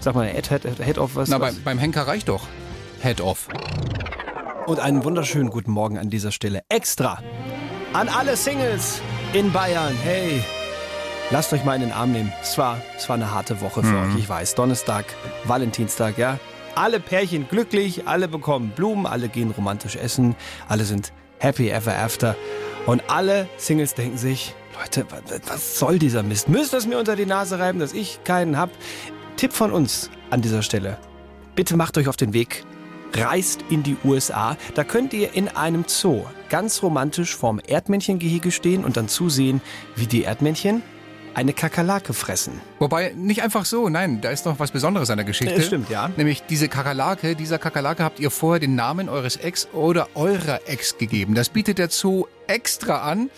sag 0.00 0.14
mal, 0.14 0.28
Head, 0.28 0.50
Head, 0.50 0.62
Head 0.78 0.98
of 0.98 1.16
was? 1.16 1.28
Na, 1.28 1.40
was? 1.40 1.54
beim, 1.56 1.64
beim 1.64 1.78
Henker 1.78 2.06
reicht 2.06 2.28
doch. 2.28 2.46
Head 3.00 3.20
off. 3.20 3.48
Und 4.66 4.78
einen 4.78 5.04
wunderschönen 5.04 5.50
guten 5.50 5.72
Morgen 5.72 5.98
an 5.98 6.10
dieser 6.10 6.30
Stelle. 6.30 6.62
Extra 6.68 7.22
an 7.92 8.08
alle 8.08 8.36
Singles 8.36 9.00
in 9.32 9.50
Bayern. 9.52 9.94
Hey, 10.02 10.44
lasst 11.30 11.52
euch 11.52 11.64
mal 11.64 11.74
in 11.74 11.80
den 11.80 11.92
Arm 11.92 12.12
nehmen. 12.12 12.32
Es 12.42 12.56
war, 12.58 12.80
es 12.96 13.08
war 13.08 13.14
eine 13.16 13.32
harte 13.32 13.60
Woche 13.60 13.82
für 13.82 13.96
euch, 13.96 14.16
ich 14.18 14.28
weiß. 14.28 14.54
Donnerstag, 14.54 15.06
Valentinstag, 15.44 16.18
ja. 16.18 16.38
Alle 16.76 17.00
Pärchen 17.00 17.48
glücklich, 17.48 18.06
alle 18.06 18.28
bekommen 18.28 18.70
Blumen, 18.76 19.06
alle 19.06 19.28
gehen 19.28 19.50
romantisch 19.50 19.96
essen, 19.96 20.36
alle 20.68 20.84
sind 20.84 21.12
happy 21.38 21.70
ever 21.70 21.96
after. 21.98 22.36
Und 22.84 23.02
alle 23.08 23.48
Singles 23.56 23.94
denken 23.94 24.18
sich, 24.18 24.54
Leute, 24.78 25.10
wa- 25.10 25.16
wa- 25.26 25.38
was 25.48 25.78
soll 25.78 25.98
dieser 25.98 26.22
Mist? 26.22 26.48
Müsst 26.50 26.74
ihr 26.74 26.78
es 26.78 26.86
mir 26.86 26.98
unter 26.98 27.16
die 27.16 27.24
Nase 27.26 27.58
reiben, 27.58 27.78
dass 27.80 27.94
ich 27.94 28.20
keinen 28.24 28.58
hab? 28.58 28.70
Tipp 29.36 29.52
von 29.54 29.72
uns 29.72 30.10
an 30.30 30.42
dieser 30.42 30.62
Stelle. 30.62 30.98
Bitte 31.54 31.76
macht 31.76 31.96
euch 31.98 32.08
auf 32.08 32.16
den 32.16 32.34
Weg 32.34 32.64
reist 33.14 33.64
in 33.70 33.82
die 33.82 33.96
USA. 34.04 34.58
Da 34.74 34.84
könnt 34.84 35.14
ihr 35.14 35.32
in 35.32 35.48
einem 35.48 35.84
Zoo 35.86 36.24
ganz 36.50 36.82
romantisch 36.82 37.34
vorm 37.34 37.58
Erdmännchengehege 37.66 38.50
stehen 38.52 38.84
und 38.84 38.98
dann 38.98 39.08
zusehen, 39.08 39.62
wie 39.94 40.06
die 40.06 40.24
Erdmännchen 40.24 40.82
eine 41.36 41.52
Kakerlake 41.52 42.14
fressen. 42.14 42.62
Wobei, 42.78 43.12
nicht 43.14 43.42
einfach 43.42 43.66
so, 43.66 43.90
nein, 43.90 44.22
da 44.22 44.30
ist 44.30 44.46
noch 44.46 44.58
was 44.58 44.70
Besonderes 44.70 45.10
an 45.10 45.18
der 45.18 45.26
Geschichte. 45.26 45.54
Ja, 45.54 45.60
stimmt, 45.60 45.90
ja. 45.90 46.08
Nämlich 46.16 46.42
diese 46.48 46.66
Kakerlake, 46.66 47.36
dieser 47.36 47.58
Kakerlake 47.58 48.02
habt 48.02 48.18
ihr 48.20 48.30
vorher 48.30 48.58
den 48.58 48.74
Namen 48.74 49.10
eures 49.10 49.36
Ex 49.36 49.68
oder 49.74 50.08
eurer 50.14 50.60
Ex 50.66 50.96
gegeben. 50.96 51.34
Das 51.34 51.50
bietet 51.50 51.76
der 51.76 51.90
Zoo 51.90 52.24
extra 52.46 53.02
an 53.02 53.28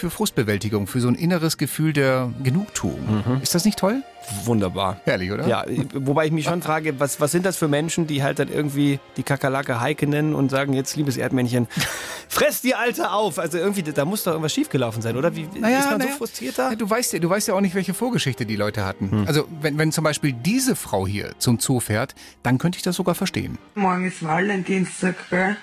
für 0.00 0.10
Frustbewältigung, 0.10 0.86
für 0.86 1.00
so 1.00 1.08
ein 1.08 1.14
inneres 1.14 1.58
Gefühl 1.58 1.92
der 1.92 2.32
Genugtuung. 2.42 3.40
Ist 3.42 3.54
das 3.54 3.64
nicht 3.64 3.78
toll? 3.78 4.02
Wunderbar. 4.44 5.00
Herrlich, 5.04 5.32
oder? 5.32 5.46
Ja, 5.46 5.64
wobei 5.94 6.26
ich 6.26 6.32
mich 6.32 6.44
schon 6.44 6.62
frage, 6.62 7.00
was, 7.00 7.20
was 7.20 7.32
sind 7.32 7.46
das 7.46 7.56
für 7.56 7.68
Menschen, 7.68 8.06
die 8.06 8.22
halt 8.22 8.38
dann 8.38 8.48
irgendwie 8.48 9.00
die 9.16 9.22
Kakerlake 9.22 9.80
Heike 9.80 10.06
nennen 10.06 10.34
und 10.34 10.50
sagen, 10.50 10.72
jetzt 10.72 10.96
liebes 10.96 11.16
Erdmännchen, 11.16 11.68
fress 12.28 12.60
die 12.60 12.74
Alte 12.74 13.10
auf. 13.10 13.38
Also 13.38 13.58
irgendwie, 13.58 13.82
da 13.82 14.04
muss 14.04 14.24
doch 14.24 14.32
irgendwas 14.32 14.52
schiefgelaufen 14.52 15.02
sein, 15.02 15.16
oder? 15.16 15.34
Wie 15.36 15.42
ist 15.42 15.60
man 15.60 15.72
so 15.72 15.98
naja. 15.98 16.06
frustriert 16.16 16.58
da? 16.58 16.70
Ja, 16.70 16.76
du, 16.76 16.88
weißt 16.88 17.12
ja, 17.14 17.18
du 17.18 17.28
weißt 17.28 17.48
ja 17.48 17.54
auch 17.54 17.60
nicht, 17.60 17.74
welche 17.74 17.94
Vorgeschichte 17.94 18.46
die 18.46 18.56
Leute 18.56 18.84
hatten. 18.84 19.10
Hm. 19.10 19.24
Also, 19.26 19.46
wenn, 19.60 19.78
wenn 19.78 19.92
zum 19.92 20.04
Beispiel 20.04 20.32
diese 20.32 20.76
Frau 20.76 21.06
hier 21.06 21.32
zum 21.38 21.58
Zoo 21.58 21.80
fährt, 21.80 22.14
dann 22.42 22.58
könnte 22.58 22.76
ich 22.76 22.82
das 22.82 22.96
sogar 22.96 23.14
verstehen. 23.14 23.58
Morgen 23.74 24.06
ist 24.06 24.22
Valentinstag, 24.22 25.16
gell? 25.30 25.56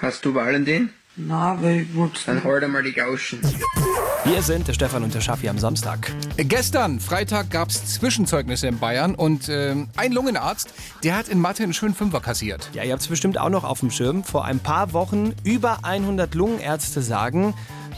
Hast 0.00 0.24
du 0.24 0.34
Valentin? 0.34 0.90
Na, 1.18 1.58
ich 1.62 1.94
wollte 1.96 2.20
Dann 2.26 2.44
hol 2.44 2.60
dir 2.60 2.68
mal 2.68 2.82
die 2.82 2.92
Gauschen. 2.92 3.40
Wir 4.26 4.42
sind 4.42 4.68
der 4.68 4.74
Stefan 4.74 5.02
und 5.02 5.14
der 5.14 5.22
Schaffi 5.22 5.48
am 5.48 5.58
Samstag. 5.58 6.12
Gestern, 6.36 7.00
Freitag, 7.00 7.50
gab 7.50 7.70
es 7.70 7.86
Zwischenzeugnisse 7.86 8.66
in 8.66 8.78
Bayern 8.78 9.14
und 9.14 9.48
ähm, 9.48 9.88
ein 9.96 10.12
Lungenarzt, 10.12 10.74
der 11.04 11.16
hat 11.16 11.28
in 11.28 11.40
Mathe 11.40 11.62
einen 11.62 11.72
schönen 11.72 11.94
Fünfer 11.94 12.20
kassiert. 12.20 12.68
Ja, 12.74 12.82
ihr 12.82 12.92
habt 12.92 13.00
es 13.00 13.08
bestimmt 13.08 13.38
auch 13.38 13.48
noch 13.48 13.64
auf 13.64 13.80
dem 13.80 13.90
Schirm. 13.90 14.24
Vor 14.24 14.44
ein 14.44 14.58
paar 14.58 14.92
Wochen 14.92 15.32
über 15.42 15.78
100 15.84 16.34
Lungenärzte 16.34 17.00
sagen, 17.00 17.54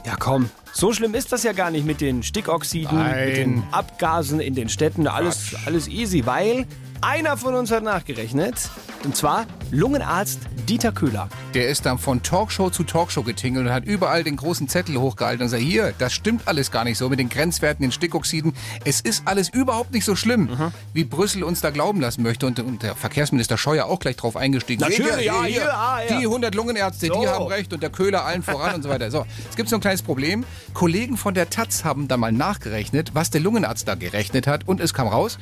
ja 0.06 0.14
komm, 0.16 0.48
so 0.72 0.92
schlimm 0.92 1.14
ist 1.14 1.32
das 1.32 1.42
ja 1.42 1.52
gar 1.52 1.72
nicht 1.72 1.84
mit 1.84 2.00
den 2.00 2.22
Stickoxiden, 2.22 2.98
Nein. 2.98 3.26
mit 3.26 3.36
den 3.36 3.62
Abgasen 3.72 4.38
in 4.38 4.54
den 4.54 4.68
Städten. 4.68 5.08
Alles, 5.08 5.56
alles 5.66 5.88
easy, 5.88 6.24
weil 6.24 6.66
einer 7.02 7.36
von 7.36 7.54
uns 7.54 7.70
hat 7.70 7.82
nachgerechnet. 7.82 8.70
Und 9.04 9.16
zwar 9.16 9.46
Lungenarzt 9.70 10.40
Dieter 10.68 10.92
Köhler. 10.92 11.28
Der 11.54 11.68
ist 11.68 11.86
dann 11.86 11.98
von 11.98 12.22
Talkshow 12.22 12.68
zu 12.70 12.84
Talkshow 12.84 13.22
getingelt 13.22 13.66
und 13.66 13.72
hat 13.72 13.84
überall 13.84 14.24
den 14.24 14.36
großen 14.36 14.68
Zettel 14.68 14.98
hochgehalten 14.98 15.42
und 15.44 15.48
sagt, 15.48 15.62
hier, 15.62 15.94
das 15.98 16.12
stimmt 16.12 16.42
alles 16.46 16.70
gar 16.70 16.84
nicht 16.84 16.98
so 16.98 17.08
mit 17.08 17.18
den 17.18 17.28
Grenzwerten, 17.28 17.82
den 17.82 17.92
Stickoxiden. 17.92 18.52
Es 18.84 19.00
ist 19.00 19.22
alles 19.26 19.48
überhaupt 19.48 19.92
nicht 19.92 20.04
so 20.04 20.16
schlimm, 20.16 20.48
wie 20.92 21.04
Brüssel 21.04 21.44
uns 21.44 21.60
da 21.60 21.70
glauben 21.70 22.00
lassen 22.00 22.22
möchte. 22.22 22.46
Und, 22.46 22.58
und 22.60 22.82
der 22.82 22.94
Verkehrsminister 22.96 23.56
Scheuer 23.56 23.86
auch 23.86 23.98
gleich 24.00 24.16
drauf 24.16 24.36
eingestiegen. 24.36 24.80
Natürlich, 24.80 25.06
Seht 25.12 25.20
ihr, 25.20 25.24
ja, 25.24 25.44
hier, 25.44 25.74
ah, 25.74 26.00
ja. 26.02 26.18
Die 26.18 26.26
100 26.26 26.54
Lungenärzte, 26.54 27.06
So. 27.06 27.20
die 27.20 27.28
haben 27.28 27.46
recht 27.46 27.72
und 27.72 27.82
der 27.82 27.90
Köhler 27.90 28.24
allen 28.24 28.42
voran 28.42 28.74
und 28.74 28.82
so 28.82 28.88
weiter. 28.88 29.10
So, 29.10 29.24
es 29.48 29.56
gibt 29.56 29.68
so 29.68 29.76
ein 29.76 29.80
kleines 29.80 30.02
Problem. 30.02 30.44
Kollegen 30.74 31.16
von 31.16 31.34
der 31.34 31.48
Taz 31.48 31.84
haben 31.84 32.08
dann 32.08 32.20
mal 32.20 32.32
nachgerechnet, 32.32 33.14
was 33.14 33.30
der 33.30 33.40
Lungenarzt 33.40 33.86
da 33.86 33.94
gerechnet 33.94 34.46
hat 34.46 34.66
und 34.66 34.80
es 34.80 34.92
kam 34.92 35.08
raus, 35.08 35.38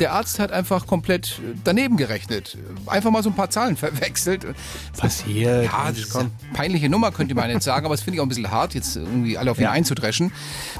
der 0.00 0.12
Arzt 0.12 0.38
hat 0.38 0.50
einfach 0.50 0.86
komplett 0.86 1.40
daneben 1.64 1.96
gerechnet. 1.96 2.56
Einfach 2.86 3.10
mal 3.10 3.22
so 3.22 3.30
ein 3.30 3.36
paar 3.36 3.50
Zahlen 3.50 3.76
verwechselt. 3.76 4.46
Passiert. 4.96 5.64
Ja, 5.64 5.88
das 5.88 5.98
ist 5.98 6.16
eine 6.16 6.30
peinliche 6.54 6.88
Nummer, 6.88 7.12
könnte 7.12 7.34
man 7.34 7.50
jetzt 7.50 7.64
sagen, 7.64 7.86
aber 7.86 7.94
das 7.94 8.02
finde 8.02 8.16
ich 8.16 8.20
auch 8.20 8.26
ein 8.26 8.28
bisschen 8.28 8.50
hart, 8.50 8.74
jetzt 8.74 8.96
irgendwie 8.96 9.38
alle 9.38 9.50
auf 9.50 9.58
ihn 9.58 9.66
einzudreschen. 9.66 10.32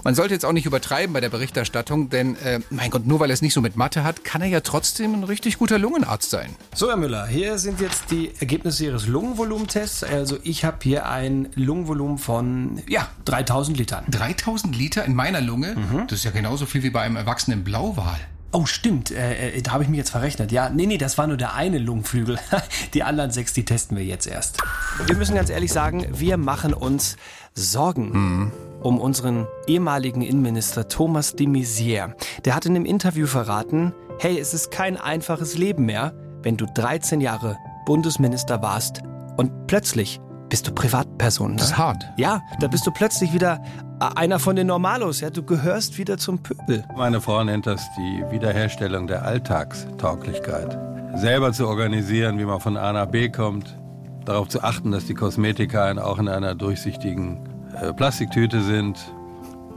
Man 0.04 0.14
sollte 0.14 0.34
jetzt 0.34 0.44
auch 0.44 0.52
nicht 0.52 0.66
übertreiben 0.66 1.12
bei 1.12 1.20
der 1.20 1.28
Berichterstattung, 1.28 2.10
denn, 2.10 2.36
äh, 2.36 2.60
mein 2.70 2.90
Gott, 2.90 3.06
nur 3.06 3.20
weil 3.20 3.30
er 3.30 3.34
es 3.34 3.42
nicht 3.42 3.54
so 3.54 3.60
mit 3.60 3.76
Mathe 3.76 4.02
hat, 4.04 4.24
kann 4.24 4.40
er 4.42 4.48
ja 4.48 4.60
trotzdem 4.60 5.14
ein 5.14 5.24
richtig 5.24 5.58
guter 5.58 5.78
Lungenarzt 5.78 6.30
sein. 6.30 6.56
So, 6.74 6.88
Herr 6.88 6.96
Müller, 6.96 7.26
hier 7.26 7.58
sind 7.58 7.80
jetzt 7.80 8.10
die 8.10 8.32
Ergebnisse 8.40 8.84
Ihres 8.86 9.06
Lungenvolumentests. 9.06 10.02
Also 10.04 10.38
ich 10.42 10.64
habe 10.64 10.78
hier 10.82 11.06
ein 11.06 11.48
Lungenvolumen 11.54 12.18
von, 12.18 12.82
ja, 12.88 13.08
3000 13.26 13.76
Litern. 13.76 14.04
3000 14.10 14.74
Liter 14.74 15.04
in 15.04 15.14
meiner 15.14 15.40
Lunge, 15.40 15.76
das 16.08 16.20
ist 16.20 16.24
ja 16.24 16.30
genauso 16.30 16.66
viel 16.66 16.82
wie 16.82 16.90
bei 16.90 17.02
einem 17.02 17.16
erwachsenen 17.16 17.64
Blauwal. 17.64 18.18
Oh, 18.52 18.66
stimmt. 18.66 19.10
Äh, 19.12 19.50
äh, 19.58 19.62
da 19.62 19.72
habe 19.72 19.84
ich 19.84 19.88
mich 19.88 19.98
jetzt 19.98 20.10
verrechnet. 20.10 20.50
Ja, 20.50 20.70
nee, 20.70 20.86
nee, 20.86 20.98
das 20.98 21.18
war 21.18 21.26
nur 21.28 21.36
der 21.36 21.54
eine 21.54 21.78
Lungenflügel. 21.78 22.38
Die 22.94 23.02
anderen 23.04 23.30
sechs, 23.30 23.52
die 23.52 23.64
testen 23.64 23.96
wir 23.96 24.04
jetzt 24.04 24.26
erst. 24.26 24.58
Wir 25.06 25.16
müssen 25.16 25.36
ganz 25.36 25.50
ehrlich 25.50 25.72
sagen, 25.72 26.06
wir 26.12 26.36
machen 26.36 26.74
uns 26.74 27.16
Sorgen 27.54 28.10
Mhm. 28.12 28.52
um 28.82 28.98
unseren 29.00 29.46
ehemaligen 29.66 30.22
Innenminister 30.22 30.88
Thomas 30.88 31.34
de 31.36 31.46
Maizière. 31.46 32.14
Der 32.44 32.54
hat 32.56 32.66
in 32.66 32.74
einem 32.74 32.86
Interview 32.86 33.26
verraten, 33.26 33.92
hey, 34.18 34.38
es 34.38 34.52
ist 34.54 34.70
kein 34.70 34.96
einfaches 34.96 35.56
Leben 35.56 35.84
mehr, 35.86 36.12
wenn 36.42 36.56
du 36.56 36.66
13 36.66 37.20
Jahre 37.20 37.56
Bundesminister 37.86 38.62
warst 38.62 39.02
und 39.36 39.66
plötzlich 39.66 40.20
bist 40.48 40.66
du 40.66 40.72
Privatperson. 40.72 41.52
Ne? 41.52 41.56
Das 41.58 41.68
ist 41.68 41.78
hart. 41.78 42.04
Ja, 42.16 42.40
da 42.60 42.66
bist 42.68 42.86
du 42.86 42.90
plötzlich 42.90 43.32
wieder 43.32 43.62
einer 44.00 44.38
von 44.38 44.56
den 44.56 44.66
Normalos. 44.66 45.20
Ja, 45.20 45.30
du 45.30 45.42
gehörst 45.42 45.98
wieder 45.98 46.16
zum 46.16 46.38
Pöbel. 46.38 46.84
Meine 46.96 47.20
Frau 47.20 47.44
nennt 47.44 47.66
das 47.66 47.86
die 47.96 48.24
Wiederherstellung 48.30 49.06
der 49.06 49.24
Alltagstauglichkeit. 49.24 50.76
Selber 51.16 51.52
zu 51.52 51.66
organisieren, 51.68 52.38
wie 52.38 52.44
man 52.44 52.60
von 52.60 52.76
A 52.76 52.92
nach 52.92 53.06
B 53.06 53.28
kommt, 53.28 53.76
darauf 54.24 54.48
zu 54.48 54.62
achten, 54.62 54.90
dass 54.90 55.06
die 55.06 55.14
Kosmetika 55.14 55.92
auch 56.02 56.18
in 56.18 56.28
einer 56.28 56.54
durchsichtigen 56.54 57.38
äh, 57.80 57.92
Plastiktüte 57.92 58.62
sind, 58.62 58.98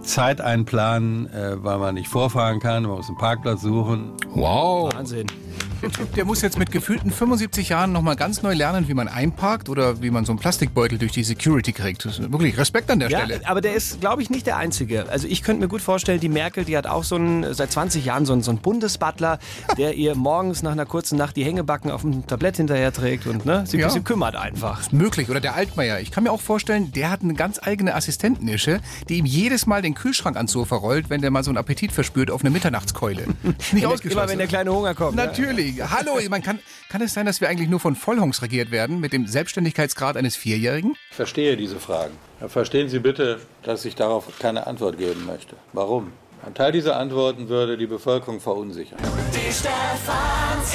Zeit 0.04 0.42
einplanen, 0.42 1.32
äh, 1.34 1.64
weil 1.64 1.80
man 1.80 1.96
nicht 1.96 2.08
vorfahren 2.08 2.60
kann, 2.60 2.84
man 2.84 2.98
muss 2.98 3.08
einen 3.08 3.18
Parkplatz 3.18 3.62
suchen. 3.62 4.14
Wow. 4.34 4.94
Wahnsinn. 4.94 5.28
Der 5.84 5.92
Typ, 5.92 6.14
der 6.16 6.26
muss 6.26 6.42
jetzt 6.42 6.58
mit 6.58 6.72
gefühlten 6.72 7.12
75 7.12 7.70
Jahren 7.70 7.92
nochmal 7.92 8.16
ganz 8.16 8.42
neu 8.42 8.54
lernen, 8.54 8.88
wie 8.88 8.94
man 8.94 9.08
einparkt 9.08 9.68
oder 9.70 10.02
wie 10.02 10.10
man 10.10 10.26
so 10.26 10.32
einen 10.32 10.40
Plastikbeutel 10.40 10.98
durch 10.98 11.12
die 11.12 11.24
Security 11.24 11.74
kriegt. 11.74 12.06
Ist 12.06 12.32
wirklich 12.32 12.58
Respekt 12.58 12.90
an 12.90 13.00
der 13.00 13.10
Ja, 13.10 13.20
Stelle. 13.26 13.42
aber 13.46 13.62
der 13.62 13.74
ist, 13.76 14.00
glaube 14.00 14.22
ich, 14.22 14.30
nicht 14.30 14.48
der 14.48 14.58
Einzige. 14.58 15.10
Also 15.10 15.28
ich 15.28 15.44
könnte 15.44 15.62
mir 15.62 15.68
gut 15.68 15.82
vorstellen, 15.82 16.20
die 16.22 16.30
Merkel, 16.30 16.64
die 16.66 16.78
hat 16.78 16.88
auch 16.88 17.04
so 17.04 17.16
einen, 17.16 17.54
seit 17.54 17.72
20 17.72 18.06
Jahren 18.06 18.26
so 18.26 18.34
einen, 18.34 18.42
so 18.44 18.52
einen 18.52 18.60
Bundesbutler, 18.62 19.40
der 19.78 19.94
ihr 19.96 20.16
morgens 20.16 20.64
nach 20.64 20.72
einer 20.72 20.86
kurzen 20.86 21.18
Nacht 21.18 21.36
die 21.36 21.44
Hängebacken 21.44 21.92
auf 21.92 22.02
dem 22.02 22.26
Tablett 22.26 22.58
hinterher 22.58 22.94
trägt 22.94 23.28
und 23.28 23.46
ne, 23.46 23.66
sich 23.68 23.80
Ja. 23.80 23.88
ein 23.88 23.90
bisschen 23.90 24.04
kümmert 24.06 24.36
einfach. 24.36 24.90
Möglich. 24.92 25.30
Oder 25.30 25.42
der 25.42 25.56
Altmaier. 25.56 26.00
Ich 26.00 26.12
kann 26.12 26.24
mir 26.24 26.32
auch 26.32 26.42
vorstellen, 26.42 26.92
der 26.94 27.10
hat 27.12 27.22
eine 27.24 27.34
ganz 27.34 27.60
eigene 27.62 27.94
Assistentenische, 27.94 28.80
die 29.10 29.18
ihm 29.18 29.26
jedes 29.26 29.66
Mal 29.66 29.82
den 29.82 29.96
Kühlschrank 29.96 30.38
ans 30.38 30.54
Sofa 30.54 30.76
rollt, 30.78 31.10
wenn 31.10 31.22
der 31.22 31.30
mal 31.32 31.44
so 31.44 31.52
einen 31.52 31.58
Appetit 31.58 31.92
verspürt 31.92 32.32
auf 32.32 32.42
eine 32.42 32.52
Mitternachtskeule. 32.52 33.24
Nicht 33.44 33.74
Immer 33.84 33.94
ausgeschlossen. 33.94 34.30
wenn 34.30 34.38
der 34.38 34.48
kleine 34.48 34.72
Hunger 34.74 34.96
kommt. 34.96 35.16
ne? 35.18 35.24
Hallo, 35.82 36.20
man 36.30 36.42
kann, 36.42 36.60
kann 36.90 37.02
es 37.02 37.14
sein, 37.14 37.26
dass 37.26 37.42
wir 37.42 37.50
eigentlich 37.50 37.70
nur 37.70 37.80
von 37.80 37.96
Vollhongs 37.96 38.42
regiert 38.42 38.72
werden 38.72 39.00
mit 39.00 39.14
dem 39.14 39.28
Selbstständigkeitsgrad 39.28 40.18
eines 40.18 40.36
Vierjährigen? 40.36 40.96
Ich 41.10 41.16
verstehe 41.16 41.58
diese 41.58 41.80
Fragen. 41.80 42.14
Verstehen 42.48 42.90
Sie 42.90 43.00
bitte, 43.00 43.40
dass 43.64 43.86
ich 43.86 43.96
darauf 43.96 44.28
keine 44.40 44.68
Antwort 44.68 44.98
geben 44.98 45.26
möchte. 45.26 45.56
Warum? 45.72 46.12
Ein 46.46 46.54
Teil 46.54 46.74
dieser 46.74 46.98
Antworten 46.98 47.48
würde 47.48 47.78
die 47.78 47.88
Bevölkerung 47.88 48.42
verunsichern. 48.42 49.00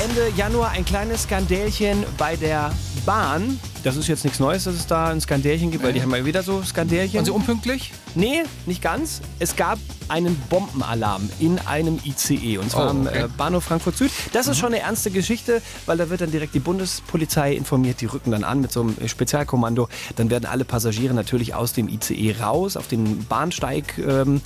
Ende 0.02 0.28
Januar 0.35 0.71
ein 0.71 0.85
kleines 0.85 1.25
Skandälchen 1.25 2.05
bei 2.17 2.37
der 2.37 2.73
Bahn. 3.05 3.61
Das 3.85 3.97
ist 3.97 4.08
jetzt 4.08 4.25
nichts 4.25 4.40
Neues, 4.40 4.64
dass 4.64 4.75
es 4.75 4.87
da 4.87 5.08
ein 5.08 5.20
Skandälchen 5.20 5.70
gibt, 5.70 5.85
weil 5.85 5.92
die 5.92 6.02
haben 6.02 6.14
ja 6.14 6.25
wieder 6.25 6.42
so 6.42 6.62
Skandälchen. 6.62 7.18
Waren 7.18 7.25
Sie 7.25 7.30
unpünktlich? 7.30 7.92
Nee, 8.14 8.42
nicht 8.66 8.82
ganz. 8.82 9.20
Es 9.38 9.54
gab 9.56 9.78
einen 10.08 10.37
Bombenalarm 10.49 11.28
in 11.38 11.58
einem 11.61 11.99
ICE 12.04 12.58
und 12.58 12.70
zwar 12.70 12.87
Oh, 12.87 12.90
am 12.90 13.06
okay. 13.06 13.25
äh, 13.25 13.28
Bahnhof 13.37 13.64
Frankfurt 13.64 13.97
Süd. 13.97 14.11
Das 14.32 14.49
ist 14.49 14.58
schon 14.58 14.68
eine 14.73 14.80
ernste 14.80 15.11
Geschichte, 15.11 15.61
weil 15.87 15.97
da 15.99 16.08
wird 16.11 16.23
dann 16.23 16.30
direkt 16.30 16.54
die 16.54 16.61
Bundespolizei 16.61 17.54
informiert. 17.54 18.00
Die 18.00 18.06
rücken 18.06 18.30
dann 18.30 18.42
an 18.44 18.61
mit 18.61 18.73
so 18.73 18.80
einem 18.80 18.97
Spezialkommando. 19.06 19.88
Dann 20.16 20.30
werden 20.30 20.47
alle 20.47 20.64
Passagiere 20.64 21.14
natürlich 21.14 21.54
aus 21.54 21.73
dem 21.75 21.88
ICE 21.88 22.37
raus, 22.40 22.76
auf 22.76 22.88
den 22.88 23.26
Bahnsteig 23.26 23.99
ähm, 23.99 24.40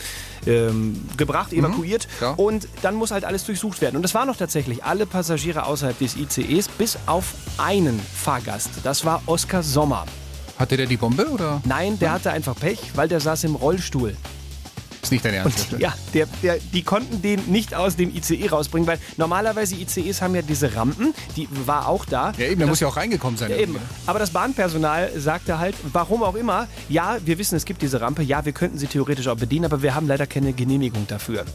ähm, 0.47 1.01
gebracht, 1.17 1.53
evakuiert. 1.53 2.09
ja. 2.21 2.31
Und 2.33 2.67
dann 2.83 2.97
muss 2.97 3.13
halt 3.13 3.25
alles 3.25 3.45
durchsucht 3.45 3.81
werden. 3.81 3.95
Und 3.97 4.03
das 4.03 4.15
waren 4.15 4.27
noch 4.27 4.37
tatsächlich 4.37 4.83
alle 4.85 5.07
Passagiere 5.07 5.65
außerhalb 5.67 5.97
des 5.99 6.17
ICEs, 6.17 6.67
bis 6.69 6.99
auf 7.07 7.35
einen 7.59 8.01
Fahrgast. 8.01 8.71
Das 8.83 9.05
war 9.05 9.23
Oskar 9.33 9.63
Sommer. 9.63 10.05
Hatte 10.59 10.77
der 10.77 10.85
die 10.85 10.99
Bombe 10.99 11.27
oder? 11.31 11.63
Nein, 11.65 11.99
der 11.99 12.13
hatte 12.13 12.31
einfach 12.31 12.55
Pech, 12.55 12.79
weil 12.95 13.09
der 13.09 13.19
saß 13.19 13.45
im 13.45 13.55
Rollstuhl. 13.55 14.15
Ist 15.01 15.11
nicht 15.11 15.25
dein 15.25 15.33
Ernst. 15.33 15.73
Und 15.73 15.81
ja, 15.81 15.95
der, 16.13 16.27
der, 16.43 16.59
die 16.59 16.83
konnten 16.83 17.23
den 17.23 17.41
nicht 17.47 17.75
aus 17.75 17.97
dem 17.97 18.15
ICE 18.15 18.49
rausbringen, 18.51 18.87
weil 18.87 18.99
normalerweise 19.17 19.75
ICEs 19.77 20.21
haben 20.21 20.35
ja 20.35 20.43
diese 20.43 20.77
Rampen, 20.77 21.15
die 21.35 21.49
war 21.65 21.89
auch 21.89 22.05
da. 22.05 22.33
Ja, 22.37 22.45
eben, 22.45 22.59
der 22.59 22.67
Das- 22.67 22.69
muss 22.69 22.81
ja 22.81 22.89
auch 22.89 22.97
reingekommen 22.99 23.39
sein. 23.39 23.51
ja, 23.53 23.57
eben. 23.57 23.77
Aber 24.07 24.19
das 24.19 24.29
Bahnpersonal 24.33 25.11
sagte 25.19 25.59
halt, 25.59 25.77
warum 25.95 26.23
auch 26.23 26.35
immer, 26.35 26.69
ja, 26.91 27.17
wir 27.25 27.39
wissen, 27.39 27.57
es 27.57 27.65
gibt 27.65 27.81
diese 27.81 28.03
Rampe, 28.03 28.23
ja, 28.23 28.45
wir 28.45 28.53
könnten 28.53 28.77
sie 28.77 28.87
theoretisch 28.87 29.29
auch 29.29 29.37
bedienen, 29.37 29.65
aber 29.65 29.81
wir 29.81 29.95
haben 29.95 30.07
leider 30.07 30.27
keine 30.27 30.53
Genehmigung 30.53 31.07
dafür. 31.09 31.47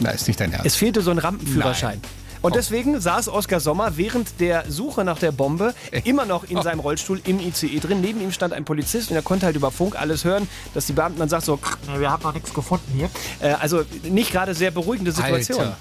Na, 0.00 0.10
ist 0.12 0.26
nicht 0.28 0.40
dein 0.40 0.50
Ernst. 0.52 0.64
Es 0.64 0.76
fehlte 0.76 1.02
so 1.02 1.10
ein 1.10 1.18
Rampenführerschein. 1.18 2.00
Und 2.42 2.54
deswegen 2.54 3.00
saß 3.00 3.28
Oskar 3.28 3.60
Sommer 3.60 3.96
während 3.96 4.40
der 4.40 4.64
Suche 4.70 5.04
nach 5.04 5.18
der 5.18 5.32
Bombe 5.32 5.74
immer 6.04 6.24
noch 6.24 6.44
in 6.48 6.60
seinem 6.62 6.80
Rollstuhl 6.80 7.20
im 7.24 7.40
ICE 7.40 7.80
drin. 7.80 8.00
Neben 8.00 8.20
ihm 8.20 8.32
stand 8.32 8.52
ein 8.52 8.64
Polizist 8.64 9.10
und 9.10 9.16
er 9.16 9.22
konnte 9.22 9.46
halt 9.46 9.56
über 9.56 9.70
Funk 9.70 10.00
alles 10.00 10.24
hören, 10.24 10.48
dass 10.74 10.86
die 10.86 10.92
Beamten 10.92 11.18
dann 11.18 11.28
sagt 11.28 11.44
so, 11.44 11.58
wir 11.96 12.10
haben 12.10 12.22
noch 12.22 12.34
nichts 12.34 12.54
gefunden 12.54 12.92
hier. 12.94 13.10
Äh, 13.40 13.54
also 13.54 13.82
nicht 14.04 14.32
gerade 14.32 14.54
sehr 14.54 14.70
beruhigende 14.70 15.12
Situation. 15.12 15.60
Alter. 15.60 15.76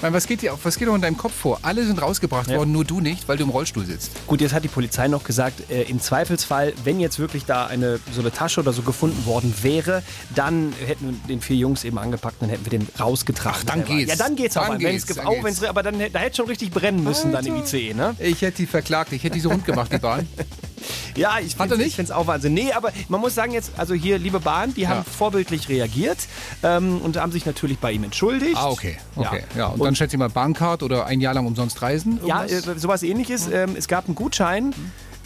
Meine, 0.00 0.14
was 0.14 0.28
geht 0.28 0.42
dir, 0.42 0.56
was 0.62 0.78
geht 0.78 0.86
in 0.86 1.00
deinem 1.00 1.16
Kopf 1.16 1.34
vor? 1.34 1.58
Alle 1.62 1.84
sind 1.84 2.00
rausgebracht 2.00 2.48
Ja. 2.48 2.58
worden, 2.58 2.70
nur 2.70 2.84
du 2.84 3.00
nicht, 3.00 3.26
weil 3.26 3.36
du 3.36 3.42
im 3.42 3.50
Rollstuhl 3.50 3.84
sitzt. 3.84 4.12
Gut, 4.28 4.40
jetzt 4.40 4.52
hat 4.54 4.62
die 4.62 4.68
Polizei 4.68 5.08
noch 5.08 5.24
gesagt, 5.24 5.70
äh, 5.70 5.82
im 5.82 6.00
Zweifelsfall, 6.00 6.72
wenn 6.84 7.00
jetzt 7.00 7.18
wirklich 7.18 7.46
da 7.46 7.66
eine 7.66 7.98
so 8.14 8.20
eine 8.20 8.30
Tasche 8.30 8.60
oder 8.60 8.72
so 8.72 8.82
gefunden 8.82 9.26
worden 9.26 9.52
wäre, 9.62 10.04
dann 10.36 10.72
hätten 10.86 11.06
wir 11.08 11.28
den 11.28 11.40
vier 11.40 11.56
Jungs 11.56 11.82
eben 11.82 11.98
angepackt, 11.98 12.40
dann 12.40 12.48
hätten 12.48 12.64
wir 12.64 12.78
den 12.78 12.86
rausgetragen. 13.00 13.58
Ach, 13.60 13.64
dann 13.64 13.84
geht's. 13.84 14.10
Ja, 14.10 14.16
dann 14.16 14.36
geht's 14.36 14.56
auch. 14.56 14.68
Dann. 14.68 14.80
Wenn's 14.80 15.04
geht's, 15.06 15.16
ge- 15.18 15.24
dann 15.24 15.26
auch 15.26 15.42
wenn's, 15.44 15.64
aber 15.64 15.82
dann, 15.82 15.96
hätte- 15.98 16.12
da 16.12 16.18
hätte 16.20 16.36
schon 16.36 16.46
richtig 16.46 16.70
brennen 16.70 17.02
müssen 17.02 17.32
dann 17.32 17.44
im 17.44 17.56
ICE, 17.56 17.92
ne? 17.94 18.14
Ich 18.20 18.42
hätte 18.42 18.58
die 18.58 18.66
verklagt, 18.66 19.12
ich 19.12 19.24
hätte 19.24 19.34
die 19.34 19.40
so 19.40 19.48
rund 19.48 19.64
gemacht, 19.64 19.92
die 19.92 19.98
Bahn. 19.98 20.28
Ja, 21.16 21.38
ich 21.40 21.56
finde 21.56 21.74
es 22.02 22.10
auch 22.10 22.26
Wahnsinn. 22.26 22.54
Nee, 22.54 22.72
aber 22.72 22.92
man 23.08 23.20
muss 23.20 23.34
sagen 23.34 23.52
jetzt, 23.52 23.72
also 23.76 23.94
hier, 23.94 24.18
liebe 24.18 24.40
Bahn, 24.40 24.74
die 24.74 24.86
haben 24.88 24.98
Ja. 24.98 25.04
vorbildlich 25.04 25.68
reagiert 25.68 26.18
ähm, 26.62 27.00
und 27.00 27.16
haben 27.16 27.32
sich 27.32 27.44
natürlich 27.46 27.78
bei 27.78 27.92
ihm 27.92 28.04
entschuldigt. 28.04 28.56
Ah, 28.56 28.68
okay. 28.70 28.98
okay. 29.16 29.42
Ja. 29.56 29.66
Und, 29.66 29.80
Und- 29.80 29.86
dann 29.86 29.96
schätze 29.96 30.16
ich 30.16 30.18
mal 30.18 30.28
Bahncard 30.30 30.82
oder 30.82 31.06
ein 31.06 31.20
Jahr 31.20 31.34
lang 31.34 31.46
umsonst 31.46 31.82
reisen? 31.82 32.20
Ja, 32.24 32.44
irgendwas? 32.44 32.76
äh, 32.76 32.78
sowas 32.78 33.02
ähnliches. 33.02 33.48
Ähm, 33.48 33.74
es 33.76 33.88
gab 33.88 34.06
einen 34.06 34.14
Gutschein 34.14 34.74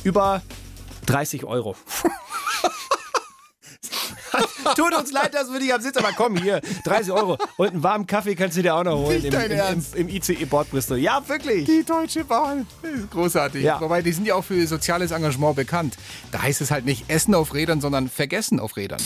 über 0.05 0.41
30 1.07 1.45
Euro. 1.45 1.77
Tut 4.77 4.95
uns 4.95 5.13
leid, 5.13 5.35
dass 5.35 5.53
wir 5.53 5.61
dich 5.61 5.73
am 5.73 5.81
Sitz, 5.81 5.97
aber 5.97 6.11
komm 6.17 6.37
hier, 6.37 6.61
30 6.85 7.13
Euro 7.13 7.39
und 7.57 7.69
einen 7.69 7.83
warmen 7.83 8.07
Kaffee 8.07 8.35
kannst 8.35 8.57
du 8.57 8.63
dir 8.63 8.75
auch 8.75 8.85
noch 8.85 8.97
holen 8.97 9.15
Nicht 9.17 9.25
im, 9.27 9.31
dein 9.33 9.47
im, 9.47 9.53
im, 9.53 9.59
Ernst. 9.59 9.95
im 9.97 10.09
ICE 10.09 10.45
Bordbristol. 10.45 10.99
Ja, 10.99 11.23
wirklich. 11.27 11.65
Die 11.65 11.85
Deutsche 11.85 12.25
Bahn. 12.25 12.67
Ist 12.83 13.11
großartig. 13.11 13.63
Ja. 13.63 13.81
Wobei, 13.81 14.03
die 14.03 14.13
sind 14.13 14.27
ja 14.27 14.35
auch 14.35 14.45
für 14.45 14.67
soziales 14.67 15.11
Engagement 15.11 15.57
bekannt. 15.57 15.97
Da 16.31 16.43
heißt 16.43 16.61
es 16.61 16.71
halt 16.71 16.85
nicht 16.85 17.05
Essen 17.09 17.35
auf 17.35 17.55
Rädern, 17.55 17.81
sondern 17.81 18.09
Vergessen 18.09 18.61
auf 18.61 18.77
Rädern. 18.77 19.01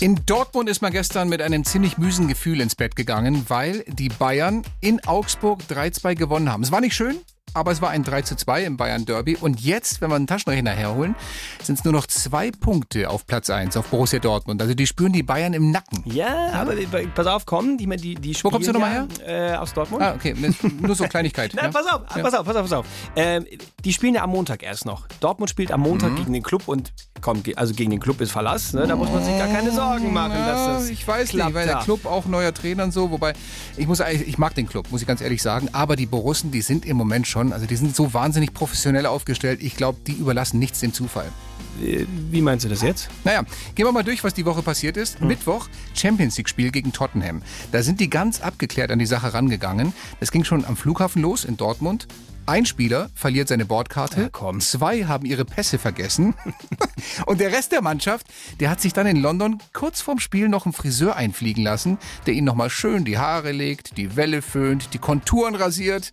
In 0.00 0.20
Dortmund 0.26 0.68
ist 0.68 0.82
man 0.82 0.90
gestern 0.90 1.28
mit 1.28 1.40
einem 1.40 1.64
ziemlich 1.64 1.96
müsen 1.96 2.26
Gefühl 2.26 2.60
ins 2.60 2.74
Bett 2.74 2.96
gegangen, 2.96 3.44
weil 3.48 3.84
die 3.86 4.08
Bayern 4.08 4.62
in 4.80 5.04
Augsburg 5.06 5.60
3-2 5.70 6.16
gewonnen 6.16 6.50
haben. 6.50 6.64
Es 6.64 6.72
war 6.72 6.80
nicht 6.80 6.94
schön, 6.96 7.20
aber 7.54 7.70
es 7.72 7.80
war 7.82 7.90
ein 7.90 8.04
3-2 8.04 8.62
im 8.62 8.76
Bayern 8.76 9.04
Derby. 9.04 9.36
Und 9.36 9.60
jetzt, 9.60 10.00
wenn 10.00 10.10
wir 10.10 10.16
einen 10.16 10.26
Taschenrechner 10.26 10.70
herholen, 10.72 11.14
sind 11.62 11.78
es 11.78 11.84
nur 11.84 11.92
noch 11.92 12.06
zwei 12.06 12.50
Punkte 12.50 13.10
auf 13.10 13.26
Platz 13.26 13.50
1 13.50 13.76
auf 13.76 13.86
Borussia 13.88 14.18
Dortmund. 14.18 14.60
Also 14.62 14.74
die 14.74 14.86
spüren 14.86 15.12
die 15.12 15.22
Bayern 15.22 15.52
im 15.52 15.70
Nacken. 15.70 16.02
Ja, 16.04 16.52
aber 16.52 16.74
pass 17.14 17.26
auf, 17.26 17.46
komm, 17.46 17.76
die, 17.78 17.86
die, 17.96 18.14
die 18.14 18.36
Wo 18.42 18.50
kommst 18.50 18.68
du 18.68 18.72
spielen 18.72 18.82
nochmal 18.82 19.08
ja, 19.26 19.54
Äh, 19.54 19.56
aus 19.56 19.72
Dortmund. 19.74 20.02
Ah, 20.02 20.14
okay, 20.14 20.34
nur 20.80 20.94
so 20.94 21.04
Kleinigkeit. 21.04 21.52
Na, 21.56 21.64
ja? 21.64 21.68
pass 21.70 21.86
auf, 21.86 22.06
pass 22.06 22.34
auf, 22.34 22.44
pass 22.46 22.56
auf, 22.56 22.62
pass 22.62 22.72
auf. 22.72 22.86
Ähm, 23.16 23.46
die 23.84 23.92
spielen 23.92 24.14
ja 24.14 24.22
am 24.22 24.30
Montag 24.30 24.62
erst 24.62 24.84
noch. 24.86 25.06
Dortmund 25.20 25.50
spielt 25.50 25.72
am 25.72 25.80
Montag 25.80 26.12
Mhm. 26.12 26.16
gegen 26.16 26.32
den 26.32 26.42
Club 26.42 26.68
und 26.68 26.92
komm, 27.22 27.42
also 27.56 27.72
gegen 27.72 27.90
den 27.90 28.00
Club 28.00 28.20
ist 28.20 28.32
Verlass. 28.32 28.72
Ne? 28.74 28.86
Da 28.86 28.96
muss 28.96 29.10
man 29.10 29.24
sich 29.24 29.36
gar 29.38 29.48
keine 29.48 29.70
Sorgen 29.72 30.12
machen, 30.12 30.32
Ja, 30.32 30.46
dass 30.46 30.80
das 30.80 30.90
ich 30.90 31.06
weiß 31.06 31.32
nicht, 31.32 31.54
weil 31.54 31.66
der. 31.66 31.78
Club 31.78 32.04
auch 32.04 32.26
neuer 32.26 32.52
Trainer 32.52 32.84
und 32.84 32.92
so, 32.92 33.10
wobei 33.10 33.32
ich 33.76 33.86
muss 33.86 34.00
ich 34.00 34.36
mag 34.38 34.54
den 34.54 34.68
Club, 34.68 34.90
muss 34.90 35.00
ich 35.00 35.06
ganz 35.06 35.20
ehrlich 35.20 35.42
sagen, 35.42 35.68
aber 35.72 35.96
die 35.96 36.06
Borussen, 36.06 36.50
die 36.50 36.60
sind 36.60 36.84
im 36.84 36.96
Moment 36.96 37.26
schon, 37.26 37.52
also 37.52 37.66
die 37.66 37.76
sind 37.76 37.96
so 37.96 38.12
wahnsinnig 38.12 38.52
professionell 38.52 39.06
aufgestellt, 39.06 39.60
ich 39.62 39.76
glaube, 39.76 39.98
die 40.06 40.12
überlassen 40.12 40.58
nichts 40.58 40.80
dem 40.80 40.92
Zufall. 40.92 41.26
Wie 42.30 42.42
meinst 42.42 42.64
du 42.64 42.68
das 42.68 42.82
jetzt? 42.82 43.08
Naja, 43.24 43.44
gehen 43.74 43.86
wir 43.86 43.92
mal 43.92 44.04
durch, 44.04 44.22
was 44.22 44.34
die 44.34 44.44
Woche 44.44 44.62
passiert 44.62 44.96
ist. 44.98 45.20
Mittwoch 45.22 45.68
Champions 45.94 46.36
League 46.36 46.48
Spiel 46.48 46.70
gegen 46.70 46.92
Tottenham. 46.92 47.42
Da 47.72 47.82
sind 47.82 47.98
die 47.98 48.10
ganz 48.10 48.42
abgeklärt 48.42 48.90
an 48.90 48.98
die 48.98 49.06
Sache 49.06 49.32
rangegangen. 49.32 49.94
Das 50.20 50.30
ging 50.30 50.44
schon 50.44 50.64
am 50.66 50.76
Flughafen 50.76 51.22
los 51.22 51.44
in 51.46 51.56
Dortmund. 51.56 52.06
Ein 52.44 52.66
Spieler 52.66 53.08
verliert 53.14 53.46
seine 53.46 53.64
Bordkarte, 53.64 54.30
zwei 54.58 55.04
haben 55.04 55.24
ihre 55.26 55.44
Pässe 55.44 55.78
vergessen 55.78 56.34
und 57.26 57.40
der 57.40 57.52
Rest 57.52 57.70
der 57.70 57.82
Mannschaft, 57.82 58.26
der 58.58 58.68
hat 58.68 58.80
sich 58.80 58.92
dann 58.92 59.06
in 59.06 59.22
London 59.22 59.58
kurz 59.72 60.00
vorm 60.00 60.18
Spiel 60.18 60.48
noch 60.48 60.66
einen 60.66 60.72
Friseur 60.72 61.14
einfliegen 61.14 61.62
lassen, 61.62 61.98
der 62.26 62.34
ihnen 62.34 62.46
nochmal 62.46 62.68
schön 62.68 63.04
die 63.04 63.18
Haare 63.18 63.52
legt, 63.52 63.96
die 63.96 64.16
Welle 64.16 64.42
föhnt, 64.42 64.92
die 64.92 64.98
Konturen 64.98 65.54
rasiert. 65.54 66.12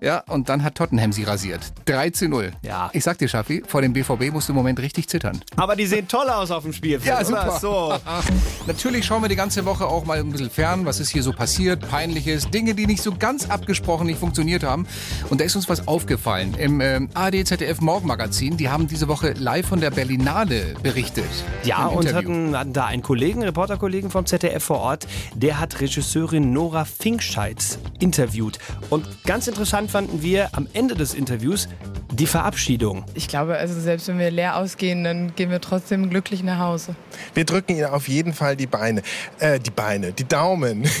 Ja, 0.00 0.22
und 0.28 0.48
dann 0.48 0.62
hat 0.62 0.76
Tottenham 0.76 1.12
sie 1.12 1.24
rasiert. 1.24 1.60
3 1.86 2.10
zu 2.10 2.28
0. 2.28 2.52
Ja. 2.62 2.90
Ich 2.92 3.02
sag 3.02 3.18
dir, 3.18 3.28
Schaffi, 3.28 3.62
vor 3.66 3.82
dem 3.82 3.92
BVB 3.92 4.32
musst 4.32 4.48
du 4.48 4.52
im 4.52 4.56
Moment 4.56 4.78
richtig 4.78 5.08
zittern. 5.08 5.40
Aber 5.56 5.74
die 5.74 5.86
sehen 5.86 6.06
toll 6.06 6.28
aus 6.28 6.50
auf 6.50 6.62
dem 6.62 6.72
Spielfeld. 6.72 7.06
Ja, 7.06 7.26
oder? 7.26 7.50
super. 7.50 7.58
So. 7.60 7.94
Natürlich 8.66 9.04
schauen 9.04 9.22
wir 9.22 9.28
die 9.28 9.36
ganze 9.36 9.64
Woche 9.64 9.86
auch 9.86 10.04
mal 10.04 10.18
ein 10.18 10.30
bisschen 10.30 10.50
fern, 10.50 10.84
was 10.84 11.00
ist 11.00 11.10
hier 11.10 11.22
so 11.22 11.32
passiert, 11.32 11.88
peinliches, 11.88 12.48
Dinge, 12.50 12.74
die 12.74 12.86
nicht 12.86 13.02
so 13.02 13.14
ganz 13.14 13.50
abgesprochen 13.50 14.06
nicht 14.06 14.20
funktioniert 14.20 14.62
haben. 14.62 14.86
Und 15.30 15.40
da 15.40 15.44
ist 15.44 15.56
uns 15.56 15.68
was 15.68 15.88
aufgefallen. 15.88 16.54
Im 16.54 16.80
ähm, 16.80 17.08
ARD 17.14 17.46
ZDF 17.46 17.80
Morgenmagazin, 17.80 18.56
die 18.56 18.68
haben 18.68 18.86
diese 18.86 19.08
Woche 19.08 19.32
live 19.32 19.66
von 19.66 19.80
der 19.80 19.90
Berlinale 19.90 20.74
berichtet. 20.82 21.24
Ja, 21.64 21.86
und 21.86 22.06
Interview. 22.06 22.30
hatten, 22.30 22.56
hatten 22.56 22.72
da 22.72 22.86
einen 22.86 23.02
Kollegen, 23.02 23.42
Reporterkollegen 23.42 24.10
vom 24.10 24.26
ZDF 24.26 24.62
vor 24.62 24.78
Ort, 24.78 25.08
der 25.34 25.58
hat 25.58 25.80
Regisseurin 25.80 26.52
Nora 26.52 26.84
Finkscheid 26.84 27.78
interviewt. 27.98 28.58
Und 28.90 29.06
ganz 29.24 29.48
interessant 29.48 29.87
fanden 29.88 30.22
wir 30.22 30.50
am 30.52 30.68
Ende 30.72 30.94
des 30.94 31.14
Interviews 31.14 31.68
die 32.12 32.26
Verabschiedung. 32.26 33.04
Ich 33.14 33.28
glaube, 33.28 33.56
also 33.56 33.78
selbst 33.80 34.08
wenn 34.08 34.18
wir 34.18 34.30
leer 34.30 34.56
ausgehen, 34.56 35.04
dann 35.04 35.34
gehen 35.34 35.50
wir 35.50 35.60
trotzdem 35.60 36.10
glücklich 36.10 36.42
nach 36.42 36.58
Hause. 36.58 36.94
Wir 37.34 37.44
drücken 37.44 37.76
Ihnen 37.76 37.86
auf 37.86 38.08
jeden 38.08 38.32
Fall 38.32 38.56
die 38.56 38.66
Beine, 38.66 39.02
äh, 39.38 39.60
die 39.60 39.70
Beine, 39.70 40.12
die 40.12 40.24
Daumen. 40.24 40.84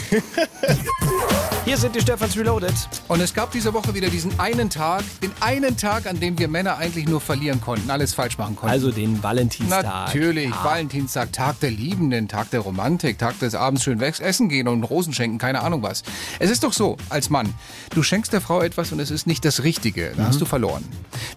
Hier 1.68 1.76
sind 1.76 1.94
die 1.94 2.00
Stefans 2.00 2.34
Reloaded. 2.34 2.72
Und 3.08 3.20
es 3.20 3.34
gab 3.34 3.50
diese 3.50 3.74
Woche 3.74 3.94
wieder 3.94 4.08
diesen 4.08 4.40
einen 4.40 4.70
Tag, 4.70 5.02
den 5.20 5.32
einen 5.40 5.76
Tag, 5.76 6.06
an 6.06 6.18
dem 6.18 6.38
wir 6.38 6.48
Männer 6.48 6.78
eigentlich 6.78 7.06
nur 7.06 7.20
verlieren 7.20 7.60
konnten, 7.60 7.90
alles 7.90 8.14
falsch 8.14 8.38
machen 8.38 8.56
konnten. 8.56 8.72
Also 8.72 8.90
den 8.90 9.22
Valentinstag. 9.22 9.84
Natürlich, 9.84 10.50
Valentinstag, 10.50 11.30
Tag 11.34 11.60
der 11.60 11.70
Liebenden, 11.70 12.26
Tag 12.26 12.50
der 12.52 12.60
Romantik, 12.60 13.18
Tag 13.18 13.38
des 13.40 13.54
Abends 13.54 13.82
schön 13.82 14.00
weg 14.00 14.18
essen 14.18 14.48
gehen 14.48 14.66
und 14.66 14.82
Rosen 14.84 15.12
schenken, 15.12 15.36
keine 15.36 15.60
Ahnung 15.60 15.82
was. 15.82 16.04
Es 16.38 16.50
ist 16.50 16.64
doch 16.64 16.72
so, 16.72 16.96
als 17.10 17.28
Mann, 17.28 17.52
du 17.90 18.02
schenkst 18.02 18.32
der 18.32 18.40
Frau 18.40 18.62
etwas 18.62 18.77
und 18.92 19.00
es 19.00 19.10
ist 19.10 19.26
nicht 19.26 19.44
das 19.44 19.62
Richtige, 19.62 20.10
dann 20.10 20.24
Mhm. 20.24 20.28
hast 20.28 20.40
du 20.40 20.44
verloren. 20.44 20.84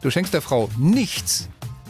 Du 0.01 0.09
schenkst 0.11 0.33
der 0.33 0.41
Frau 0.41 0.69
nichts, 0.77 1.47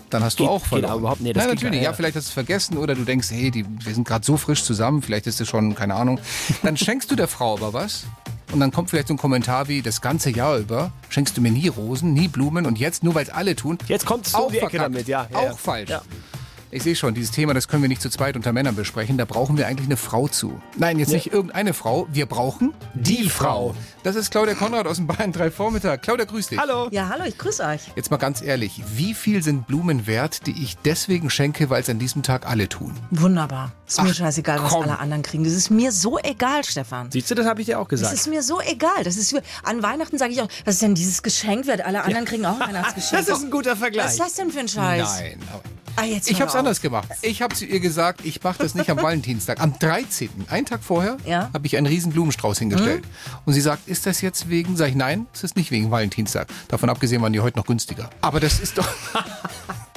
dann 0.10 0.24
hast 0.24 0.40
du 0.40 0.44
Geht- 0.44 0.52
auch 0.52 0.60
geht 0.62 0.68
verloren. 0.70 0.92
aber 0.92 1.00
überhaupt 1.00 1.22
nicht, 1.22 1.36
das 1.36 1.44
Nein, 1.46 1.56
geht 1.56 1.64
natürlich, 1.64 1.84
ja, 1.84 1.90
ja. 1.92 1.94
vielleicht 1.96 2.16
hast 2.16 2.26
du 2.26 2.30
es 2.30 2.34
vergessen 2.34 2.78
oder 2.78 2.96
du 2.96 3.04
denkst, 3.04 3.30
hey, 3.32 3.52
die, 3.52 3.66
wir 3.68 3.94
sind 3.94 4.08
gerade 4.08 4.26
so 4.26 4.38
frisch 4.38 4.64
zusammen, 4.64 5.02
vielleicht 5.02 5.28
ist 5.28 5.40
es 5.42 5.48
schon, 5.48 5.76
keine 5.76 5.96
Ahnung. 5.96 6.20
Dann 6.64 6.76
schenkst 6.78 7.10
du 7.12 7.16
der 7.16 7.28
Frau 7.28 7.54
aber 7.56 7.74
was 7.74 8.04
und 8.52 8.60
dann 8.60 8.72
kommt 8.72 8.90
vielleicht 8.90 9.08
so 9.08 9.14
ein 9.14 9.18
Kommentar 9.18 9.68
wie, 9.70 9.82
das 9.82 10.02
ganze 10.02 10.30
Jahr 10.32 10.58
über 10.58 10.92
schenkst 11.10 11.38
du 11.38 11.42
mir 11.42 11.52
nie 11.52 11.68
Rosen, 11.70 12.14
nie 12.14 12.28
Blumen 12.28 12.66
und 12.66 12.78
jetzt, 12.80 13.04
nur 13.04 13.16
weil 13.16 13.24
es 13.24 13.30
alle 13.30 13.56
tun, 13.56 13.78
Jetzt 13.88 14.06
kommst 14.06 14.34
du 14.34 14.38
auch 14.40 14.52
die 14.52 14.58
Ecke 14.58 14.70
verkackt. 14.72 14.84
damit, 14.94 15.08
ja. 15.08 15.28
ja, 15.32 15.38
auch 15.38 15.44
ja. 15.44 15.54
falsch. 15.54 15.90
Ja. 15.90 16.02
Ich 16.74 16.84
sehe 16.84 16.96
schon, 16.96 17.14
dieses 17.14 17.32
Thema, 17.32 17.54
das 17.54 17.68
können 17.68 17.82
wir 17.82 17.90
nicht 17.90 18.02
zu 18.02 18.10
zweit 18.10 18.38
unter 18.38 18.54
Männern 18.54 18.76
besprechen. 18.76 19.18
Da 19.18 19.26
brauchen 19.26 19.58
wir 19.58 19.68
eigentlich 19.68 19.88
eine 19.88 19.98
Frau 19.98 20.30
zu. 20.30 20.62
Nein, 20.78 21.00
jetzt 21.00 21.10
Ja. 21.10 21.16
nicht 21.16 21.34
irgendeine 21.34 21.74
Frau. 21.74 22.08
Wir 22.14 22.26
brauchen 22.26 22.74
die 22.94 23.30
Frau. 23.30 23.76
Das 24.04 24.16
ist 24.16 24.32
Claudia 24.32 24.54
Konrad 24.54 24.88
aus 24.88 24.96
dem 24.96 25.06
Bayern 25.06 25.34
3 25.34 25.52
Vormittag. 25.52 26.02
Claudia, 26.02 26.24
grüß 26.26 26.48
dich. 26.48 26.58
Hallo. 26.58 26.88
Ja, 26.92 27.10
hallo, 27.10 27.26
ich 27.28 27.38
grüße 27.38 27.62
euch. 27.66 27.82
Jetzt 27.98 28.10
mal 28.10 28.16
ganz 28.16 28.42
ehrlich, 28.42 28.82
wie 28.96 29.14
viel 29.14 29.44
sind 29.44 29.68
Blumen 29.68 30.08
wert, 30.08 30.48
die 30.48 30.64
ich 30.64 30.78
deswegen 30.78 31.30
schenke, 31.30 31.70
weil 31.70 31.82
es 31.82 31.90
an 31.90 32.00
diesem 32.00 32.24
Tag 32.24 32.48
alle 32.48 32.70
tun? 32.70 32.96
Wunderbar. 33.10 33.74
Ist 33.86 34.02
mir 34.02 34.10
Ach, 34.12 34.16
scheißegal, 34.16 34.64
was 34.64 34.72
komm. 34.72 34.84
alle 34.84 34.98
anderen 35.00 35.24
kriegen. 35.24 35.44
Das 35.44 35.52
ist 35.52 35.72
mir 35.72 35.92
so 35.92 36.20
egal, 36.20 36.64
Stefan. 36.64 37.12
Siehst 37.12 37.30
du, 37.30 37.36
das 37.36 37.46
habe 37.48 37.60
ich 37.60 37.66
dir 37.68 37.80
auch 37.80 37.90
Das 37.90 38.00
gesagt. 38.00 38.14
ist 38.14 38.28
mir 38.30 38.42
so 38.44 38.62
egal. 38.62 39.04
Das 39.04 39.18
ist 39.18 39.36
an 39.64 39.84
Weihnachten 39.84 40.18
sage 40.18 40.32
ich 40.32 40.42
auch, 40.42 40.48
was 40.64 40.76
ist 40.76 40.82
denn 40.84 40.96
dieses 40.96 41.22
Geschenk 41.22 41.68
wert? 41.68 41.82
Alle 41.82 42.04
anderen 42.04 42.24
kriegen 42.24 42.46
auch 42.46 42.62
ein 42.62 42.68
Weihnachtsgeschenk. 42.70 43.26
Das 43.28 43.38
ist 43.38 43.44
ein 43.44 43.52
guter 43.52 43.76
Vergleich. 43.76 44.06
Was 44.06 44.12
ist 44.14 44.20
das 44.22 44.34
denn 44.36 44.52
für 44.52 44.60
ein 44.62 44.70
Scheiß? 44.70 45.20
Nein. 45.20 45.40
aber- 45.52 45.64
Ah, 45.96 46.04
jetzt 46.04 46.30
Ich 46.30 46.40
habe 46.42 46.50
es 46.50 46.56
anders 46.56 46.82
gemacht. 46.82 47.08
Ich 47.22 47.42
habe 47.42 47.54
zu 47.56 47.66
ihr 47.66 47.80
gesagt, 47.80 48.22
ich 48.24 48.42
mache 48.44 48.58
das 48.64 48.76
nicht 48.76 48.90
am 48.90 48.98
Valentinstag. 49.02 49.60
Am 49.60 49.78
13., 49.78 50.30
einen 50.50 50.66
Tag 50.66 50.84
vorher, 50.84 51.18
Ja. 51.26 51.50
habe 51.54 51.68
ich 51.68 51.78
einen 51.78 51.86
riesen 51.86 52.12
Blumenstrauß 52.12 52.60
hingestellt. 52.60 53.04
Und 53.46 53.54
sie 53.54 53.62
sagt, 53.62 53.88
ist 53.88 54.06
das 54.06 54.22
jetzt 54.22 54.50
wegen? 54.50 54.78
Sag 54.78 54.90
ich, 54.90 54.96
nein, 54.96 55.28
es 55.34 55.44
ist 55.44 55.56
nicht 55.56 55.72
wegen 55.72 55.92
Valentinstag. 55.92 56.48
Davon 56.70 56.90
abgesehen 56.90 57.22
waren 57.22 57.34
die 57.34 57.40
heute 57.42 57.58
noch 57.60 57.66
günstiger. 57.66 58.10
Aber 58.22 58.40
das 58.40 58.60
ist 58.60 58.78
doch... 58.78 58.88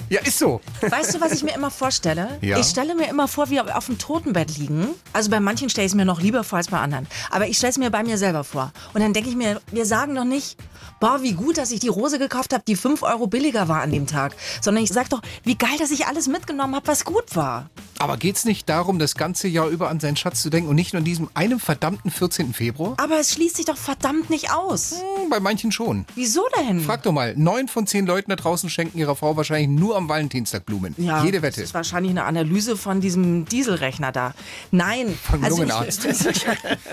ja, 0.09 0.21
ist 0.21 0.39
so. 0.39 0.61
Weißt 0.81 1.15
du, 1.15 1.21
was 1.21 1.33
ich 1.33 1.43
mir 1.43 1.55
immer 1.55 1.71
vorstelle? 1.71 2.39
Ja. 2.41 2.59
Ich 2.59 2.67
stelle 2.67 2.95
mir 2.95 3.09
immer 3.09 3.29
vor, 3.29 3.51
wie 3.51 3.55
wir 3.55 3.77
auf 3.77 3.87
dem 3.87 3.99
Totenbett 3.99 4.57
liegen. 4.57 4.89
Also 5.13 5.31
bei 5.31 5.41
manchen 5.41 5.69
stelle 5.69 5.87
ich 5.87 5.93
es 5.93 5.97
mir 5.97 6.05
noch 6.05 6.21
lieber 6.21 6.45
vor 6.45 6.59
als 6.59 6.69
bei 6.69 6.79
anderen. 6.79 7.07
Aber 7.31 7.47
ich 7.47 7.57
stelle 7.57 7.71
es 7.71 7.79
mir 7.79 7.91
bei 7.91 8.03
mir 8.03 8.19
selber 8.19 8.45
vor. 8.45 8.73
Und 8.93 9.01
dann 9.01 9.13
denke 9.13 9.31
ich 9.31 9.37
mir, 9.37 9.61
wir 9.71 9.87
sagen 9.87 10.15
doch 10.15 10.25
nicht, 10.25 10.59
boah, 11.01 11.23
wie 11.23 11.33
gut, 11.33 11.59
dass 11.59 11.71
ich 11.71 11.81
die 11.81 11.89
Rose 11.89 12.19
gekauft 12.19 12.53
habe, 12.53 12.65
die 12.67 12.77
5 12.77 13.03
Euro 13.03 13.27
billiger 13.27 13.69
war 13.69 13.83
an 13.83 13.93
dem 13.93 14.07
Tag. 14.07 14.35
Sondern 14.61 14.85
ich 14.85 14.91
sage 14.91 15.09
doch, 15.11 15.23
wie 15.43 15.57
geil, 15.57 15.77
dass 15.79 15.91
ich 15.91 16.07
alles 16.07 16.29
mitgenommen 16.29 16.75
habe, 16.75 16.87
was 16.87 17.05
gut 17.05 17.37
war. 17.37 17.71
Aber 17.99 18.17
geht's 18.17 18.45
nicht 18.45 18.69
darum, 18.69 18.99
das 18.99 19.15
ganze 19.15 19.49
Jahr 19.49 19.69
über 19.69 19.89
an 19.89 20.01
seinen 20.01 20.17
Schatz 20.17 20.43
zu 20.43 20.51
denken 20.51 20.69
und 20.69 20.77
nicht 20.77 20.93
nur 20.93 20.99
an 20.99 21.05
diesem 21.05 21.29
einem 21.35 21.61
verdammten 21.61 22.11
14. 22.11 22.53
Februar? 22.53 22.95
Aber 22.99 23.19
es 23.19 23.33
schließt 23.33 23.57
sich 23.57 23.67
doch 23.67 23.77
verdammt 23.77 24.31
nicht 24.31 24.53
aus. 24.53 24.93
Hm, 24.93 25.31
bei 25.31 25.41
manchen 25.41 25.73
schon. 25.73 26.05
Wieso 26.15 26.45
denn? 26.59 26.81
Frag 26.81 27.03
doch 27.05 27.13
mal, 27.13 27.35
neun 27.37 27.69
von 27.69 27.87
zehn 27.87 28.07
Leuten 28.07 28.31
da 28.31 28.37
draußen 28.37 28.69
schenken 28.69 28.99
ihrer 28.99 29.17
Frau 29.17 29.37
wahrscheinlich 29.37 29.69
nur 29.69 29.94
am 29.97 30.09
Valentinstag 30.09 30.65
Blumen. 30.67 30.95
Ja, 30.99 31.23
Jede 31.25 31.39
Das 31.41 31.43
Wette. 31.43 31.63
ist 31.63 31.75
wahrscheinlich 31.75 32.11
eine 32.11 32.25
Analyse 32.25 32.77
von 32.77 33.01
diesem 33.01 33.45
Dieselrechner 33.47 34.13
da. 34.13 34.35
Nein. 34.71 35.17
Vom 35.23 35.43
also 35.45 35.57
Lungenarzt. 35.59 36.05
ich- 36.05 36.47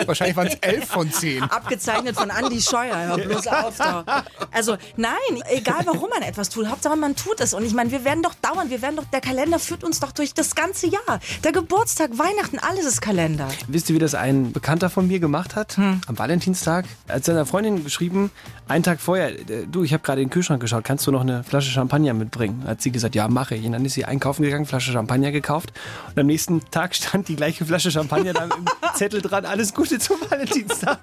wahrscheinlich 0.07 0.35
waren 0.37 0.47
es 0.47 0.55
elf 0.61 0.85
von 0.87 1.11
zehn. 1.11 1.43
Abgezeichnet 1.43 2.15
von 2.15 2.29
Andy 2.29 2.61
Scheuer. 2.61 2.95
Hör 2.97 3.17
bloß 3.17 3.47
auf 3.47 3.77
da. 3.77 4.23
Also 4.51 4.77
nein, 4.97 5.11
egal 5.49 5.81
warum 5.85 6.09
man 6.09 6.21
etwas 6.23 6.49
tut, 6.49 6.67
Hauptsache 6.67 6.95
man 6.95 7.15
tut 7.15 7.39
es. 7.39 7.53
Und 7.53 7.63
ich 7.65 7.73
meine, 7.73 7.91
wir 7.91 8.03
werden 8.05 8.23
doch 8.23 8.33
dauernd, 8.41 8.69
wir 8.69 8.81
werden 8.81 8.95
doch, 8.97 9.05
der 9.05 9.21
Kalender 9.21 9.59
führt 9.59 9.83
uns 9.83 9.99
doch 9.99 10.11
durch 10.11 10.33
das 10.33 10.55
ganze 10.55 10.87
Jahr. 10.87 11.19
Der 11.43 11.51
Geburtstag, 11.51 12.11
Weihnachten, 12.17 12.59
alles 12.59 12.85
ist 12.85 13.01
Kalender. 13.01 13.47
Wisst 13.67 13.89
ihr, 13.89 13.95
wie 13.95 13.99
das 13.99 14.15
ein 14.15 14.51
Bekannter 14.51 14.89
von 14.89 15.07
mir 15.07 15.19
gemacht 15.19 15.55
hat? 15.55 15.77
Hm. 15.77 16.01
Am 16.07 16.17
Valentinstag. 16.17 16.85
Er 17.07 17.15
hat 17.15 17.25
seiner 17.25 17.45
Freundin 17.45 17.83
geschrieben, 17.83 18.31
einen 18.67 18.83
Tag 18.83 18.99
vorher, 19.01 19.31
äh, 19.39 19.65
du, 19.69 19.83
ich 19.83 19.93
habe 19.93 20.03
gerade 20.03 20.21
in 20.21 20.27
den 20.27 20.33
Kühlschrank 20.33 20.61
geschaut, 20.61 20.83
kannst 20.83 21.05
du 21.07 21.11
noch 21.11 21.21
eine 21.21 21.43
Flasche 21.43 21.71
Champagner 21.71 22.13
mitbringen? 22.13 22.63
Hat 22.67 22.81
sie 22.81 22.90
gesagt, 22.91 23.15
ja, 23.15 23.27
mache 23.27 23.55
ich. 23.55 23.65
Und 23.65 23.73
dann 23.73 23.85
ist 23.85 23.93
sie 23.93 24.05
einkaufen 24.05 24.43
gegangen, 24.43 24.65
Flasche 24.65 24.91
Champagner 24.91 25.31
gekauft. 25.31 25.71
Und 26.09 26.19
am 26.19 26.27
nächsten 26.27 26.61
Tag 26.71 26.95
stand 26.95 27.27
die 27.27 27.35
gleiche 27.35 27.65
Flasche 27.65 27.91
Champagner 27.91 28.33
da 28.33 28.45
im 28.45 28.51
Zettel 28.95 29.21
dran, 29.21 29.45
alles 29.45 29.73
Gute 29.73 29.99
zum 29.99 30.17
Valentinstag. 30.29 30.99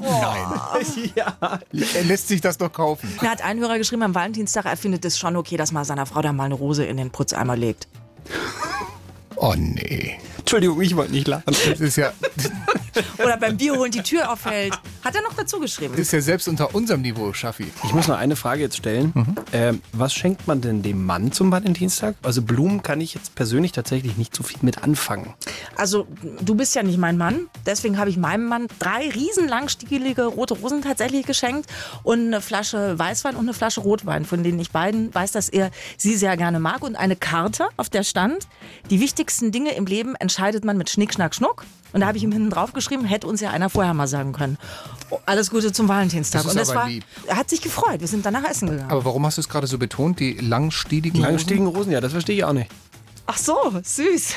Nein. 0.00 1.10
ja. 1.14 1.36
Er 1.94 2.04
lässt 2.04 2.28
sich 2.28 2.40
das 2.40 2.58
doch 2.58 2.72
kaufen. 2.72 3.08
Da 3.20 3.28
hat 3.28 3.42
ein 3.42 3.58
Hörer 3.58 3.78
geschrieben, 3.78 4.02
am 4.02 4.14
Valentinstag, 4.14 4.64
er 4.64 4.76
findet 4.76 5.04
es 5.04 5.18
schon 5.18 5.36
okay, 5.36 5.56
dass 5.56 5.72
man 5.72 5.84
seiner 5.84 6.06
Frau 6.06 6.22
da 6.22 6.32
mal 6.32 6.44
eine 6.44 6.54
Rose 6.54 6.84
in 6.84 6.96
den 6.96 7.10
Putzeimer 7.10 7.56
legt. 7.56 7.88
Oh 9.36 9.54
nee. 9.56 10.18
Entschuldigung, 10.48 10.80
ich 10.80 10.96
wollte 10.96 11.12
nicht 11.12 11.28
lachen. 11.28 11.44
Das 11.46 11.78
ist 11.78 11.96
ja, 11.96 12.10
Oder 13.18 13.36
beim 13.36 13.56
Bier 13.56 13.74
holen 13.74 13.90
die 13.90 14.02
Tür 14.02 14.32
aufhält. 14.32 14.72
Hat 15.04 15.14
er 15.14 15.22
noch 15.22 15.34
dazu 15.34 15.60
geschrieben. 15.60 15.92
das 15.92 16.02
ist 16.06 16.12
ja 16.12 16.20
selbst 16.20 16.48
unter 16.48 16.74
unserem 16.74 17.02
Niveau, 17.02 17.32
Schaffi. 17.32 17.70
Ich 17.84 17.92
muss 17.92 18.08
noch 18.08 18.18
eine 18.18 18.36
Frage 18.36 18.62
jetzt 18.62 18.76
stellen. 18.76 19.12
Mhm. 19.14 19.34
Ähm, 19.52 19.82
was 19.92 20.12
schenkt 20.12 20.46
man 20.46 20.60
denn 20.60 20.82
dem 20.82 21.04
Mann 21.04 21.32
zum 21.32 21.52
Valentinstag? 21.52 22.16
Also 22.22 22.42
Blumen 22.42 22.82
kann 22.82 23.00
ich 23.00 23.14
jetzt 23.14 23.34
persönlich 23.34 23.72
tatsächlich 23.72 24.16
nicht 24.16 24.34
so 24.34 24.42
viel 24.42 24.58
mit 24.62 24.82
anfangen. 24.82 25.34
Also, 25.76 26.06
du 26.40 26.54
bist 26.54 26.74
ja 26.74 26.82
nicht 26.82 26.98
mein 26.98 27.16
Mann. 27.16 27.48
Deswegen 27.66 27.98
habe 27.98 28.10
ich 28.10 28.16
meinem 28.16 28.46
Mann 28.46 28.66
drei 28.78 29.08
riesenlangstielige 29.08 30.24
rote 30.24 30.54
Rosen 30.54 30.82
tatsächlich 30.82 31.26
geschenkt 31.26 31.68
und 32.02 32.26
eine 32.26 32.40
Flasche 32.40 32.98
Weißwein 32.98 33.36
und 33.36 33.42
eine 33.42 33.54
Flasche 33.54 33.80
Rotwein, 33.80 34.24
von 34.24 34.42
denen 34.42 34.58
ich 34.58 34.70
beiden 34.70 35.14
weiß, 35.14 35.32
dass 35.32 35.48
er 35.48 35.70
sie 35.96 36.16
sehr 36.16 36.36
gerne 36.36 36.60
mag. 36.60 36.82
Und 36.82 36.96
eine 36.96 37.16
Karte, 37.16 37.68
auf 37.76 37.88
der 37.88 38.02
stand, 38.02 38.48
die 38.90 39.00
wichtigsten 39.00 39.52
Dinge 39.52 39.74
im 39.74 39.86
Leben 39.86 40.16
entscheidet 40.38 40.64
man 40.64 40.78
mit 40.78 40.88
Schnick, 40.88 41.12
Schnack, 41.12 41.34
Schnuck. 41.34 41.64
Und 41.92 42.00
da 42.00 42.06
habe 42.06 42.16
ich 42.16 42.22
ihm 42.22 42.30
hinten 42.30 42.50
drauf 42.50 42.72
geschrieben, 42.72 43.04
hätte 43.04 43.26
uns 43.26 43.40
ja 43.40 43.50
einer 43.50 43.68
vorher 43.68 43.92
mal 43.92 44.06
sagen 44.06 44.32
können. 44.32 44.56
Oh, 45.10 45.18
alles 45.26 45.50
Gute 45.50 45.72
zum 45.72 45.88
Valentinstag. 45.88 46.42
Das 46.44 46.46
ist 46.46 46.52
und 46.52 46.60
das 46.60 46.70
aber 46.70 46.80
war, 46.80 46.88
lieb. 46.88 47.04
er 47.26 47.36
hat 47.36 47.50
sich 47.50 47.60
gefreut. 47.60 48.00
Wir 48.00 48.06
sind 48.06 48.24
danach 48.24 48.44
essen 48.44 48.70
gegangen. 48.70 48.88
Aber 48.88 49.04
warum 49.04 49.26
hast 49.26 49.38
du 49.38 49.40
es 49.40 49.48
gerade 49.48 49.66
so 49.66 49.78
betont, 49.78 50.20
die 50.20 50.34
langstieligen 50.34 51.20
Langstiegen 51.20 51.66
Rosen, 51.66 51.90
ja, 51.90 52.00
das 52.00 52.12
verstehe 52.12 52.36
ich 52.36 52.44
auch 52.44 52.52
nicht. 52.52 52.70
Ach 53.26 53.36
so, 53.36 53.56
süß. 53.82 54.34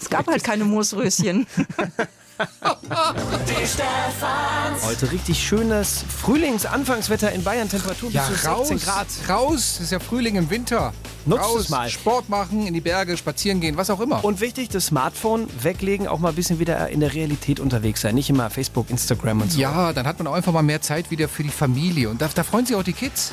Es 0.00 0.10
gab 0.10 0.28
halt 0.28 0.44
keine 0.44 0.64
Moosröschen. 0.64 1.46
Die 3.48 3.66
Stefans. 3.66 4.84
Heute 4.84 5.12
richtig 5.12 5.42
schönes 5.42 6.04
Frühlingsanfangswetter 6.20 7.32
in 7.32 7.42
Bayern, 7.44 7.68
Temperatur 7.68 8.08
bis 8.10 8.14
Ja, 8.16 8.24
zu 8.26 8.32
16 8.32 8.50
raus, 8.52 8.68
Grad. 8.84 9.06
raus, 9.28 9.74
das 9.76 9.80
ist 9.84 9.92
ja 9.92 9.98
Frühling 10.00 10.36
im 10.36 10.50
Winter. 10.50 10.92
Nutzt 11.24 11.44
raus, 11.44 11.60
es 11.62 11.68
mal. 11.68 11.88
Sport 11.88 12.28
machen, 12.28 12.66
in 12.66 12.74
die 12.74 12.80
Berge, 12.80 13.16
spazieren 13.16 13.60
gehen, 13.60 13.76
was 13.76 13.90
auch 13.90 14.00
immer. 14.00 14.24
Und 14.24 14.40
wichtig, 14.40 14.68
das 14.70 14.86
Smartphone 14.86 15.46
weglegen, 15.62 16.08
auch 16.08 16.18
mal 16.18 16.30
ein 16.30 16.34
bisschen 16.34 16.58
wieder 16.58 16.88
in 16.88 17.00
der 17.00 17.14
Realität 17.14 17.60
unterwegs 17.60 18.00
sein. 18.00 18.14
Nicht 18.16 18.28
immer 18.28 18.50
Facebook, 18.50 18.90
Instagram 18.90 19.42
und 19.42 19.52
so. 19.52 19.60
ja, 19.60 19.92
dann 19.92 20.06
hat 20.06 20.18
man 20.18 20.26
auch 20.26 20.34
einfach 20.34 20.52
mal 20.52 20.62
mehr 20.62 20.80
Zeit 20.80 21.10
wieder 21.10 21.28
für 21.28 21.44
die 21.44 21.48
Familie. 21.50 22.08
Und 22.10 22.20
da, 22.20 22.28
da 22.34 22.42
freuen 22.42 22.66
sich 22.66 22.74
auch 22.74 22.82
die 22.82 22.92
Kids. 22.92 23.32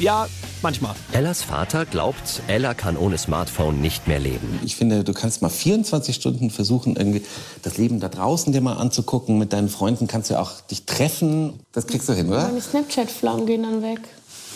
Ja, 0.00 0.26
manchmal. 0.60 0.94
Ellas 1.12 1.42
Vater 1.42 1.86
glaubt, 1.86 2.42
Ella 2.48 2.74
kann 2.74 2.96
ohne 2.96 3.16
Smartphone 3.16 3.80
nicht 3.80 4.08
mehr 4.08 4.18
leben. 4.18 4.58
Ich 4.64 4.74
finde, 4.74 5.04
du 5.04 5.12
kannst 5.12 5.40
mal 5.40 5.48
24 5.48 6.16
Stunden 6.16 6.50
versuchen, 6.50 6.96
irgendwie 6.96 7.22
das 7.62 7.78
Leben 7.78 8.00
da 8.00 8.08
draußen 8.08 8.52
dir 8.52 8.60
mal 8.60 8.74
anzugucken. 8.74 9.38
Mit 9.38 9.52
deinen 9.52 9.68
Freunden 9.68 10.08
kannst 10.08 10.30
du 10.30 10.34
ja 10.34 10.40
auch 10.42 10.60
dich 10.62 10.84
treffen. 10.84 11.60
Das 11.72 11.86
kriegst 11.86 12.08
du 12.08 12.12
hin, 12.12 12.28
oder? 12.28 12.48
Meine 12.48 12.60
Snapchat-Flammen 12.60 13.46
gehen 13.46 13.62
dann 13.62 13.82
weg. 13.82 14.00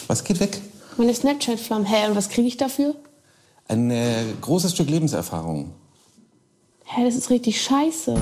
Was 0.08 0.24
geht 0.24 0.40
weg? 0.40 0.60
Meine 0.96 1.14
Snapchat-Flammen. 1.14 1.86
Hä, 1.86 2.08
und 2.08 2.16
was 2.16 2.28
kriege 2.28 2.48
ich 2.48 2.56
dafür? 2.56 2.96
Ein 3.68 3.90
äh, 3.92 4.24
großes 4.40 4.72
Stück 4.72 4.90
Lebenserfahrung. 4.90 5.70
Hä, 6.84 7.04
das 7.04 7.14
ist 7.14 7.30
richtig 7.30 7.62
scheiße. 7.62 8.16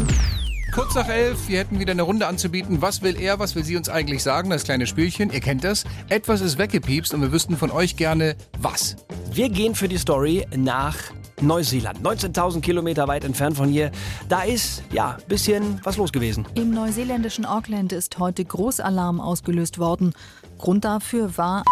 Kurz 0.72 0.94
nach 0.94 1.08
elf, 1.08 1.48
wir 1.48 1.58
hätten 1.58 1.78
wieder 1.78 1.92
eine 1.92 2.02
Runde 2.02 2.26
anzubieten. 2.26 2.82
Was 2.82 3.00
will 3.00 3.16
er, 3.18 3.38
was 3.38 3.54
will 3.54 3.64
sie 3.64 3.76
uns 3.76 3.88
eigentlich 3.88 4.22
sagen? 4.22 4.50
Das 4.50 4.64
kleine 4.64 4.86
Spielchen, 4.86 5.30
ihr 5.30 5.40
kennt 5.40 5.64
das. 5.64 5.84
Etwas 6.08 6.40
ist 6.40 6.58
weggepiepst 6.58 7.14
und 7.14 7.22
wir 7.22 7.32
wüssten 7.32 7.56
von 7.56 7.70
euch 7.70 7.96
gerne, 7.96 8.36
was. 8.58 8.96
Wir 9.32 9.48
gehen 9.48 9.74
für 9.74 9.88
die 9.88 9.96
Story 9.98 10.46
nach 10.54 10.96
Neuseeland. 11.40 12.00
19.000 12.00 12.60
Kilometer 12.60 13.08
weit 13.08 13.24
entfernt 13.24 13.56
von 13.56 13.68
hier. 13.68 13.90
Da 14.28 14.42
ist, 14.42 14.82
ja, 14.92 15.16
bisschen 15.28 15.80
was 15.84 15.96
los 15.96 16.12
gewesen. 16.12 16.46
Im 16.54 16.70
neuseeländischen 16.70 17.46
Auckland 17.46 17.92
ist 17.92 18.18
heute 18.18 18.44
Großalarm 18.44 19.20
ausgelöst 19.20 19.78
worden. 19.78 20.12
Grund 20.58 20.84
dafür 20.84 21.36
war 21.36 21.62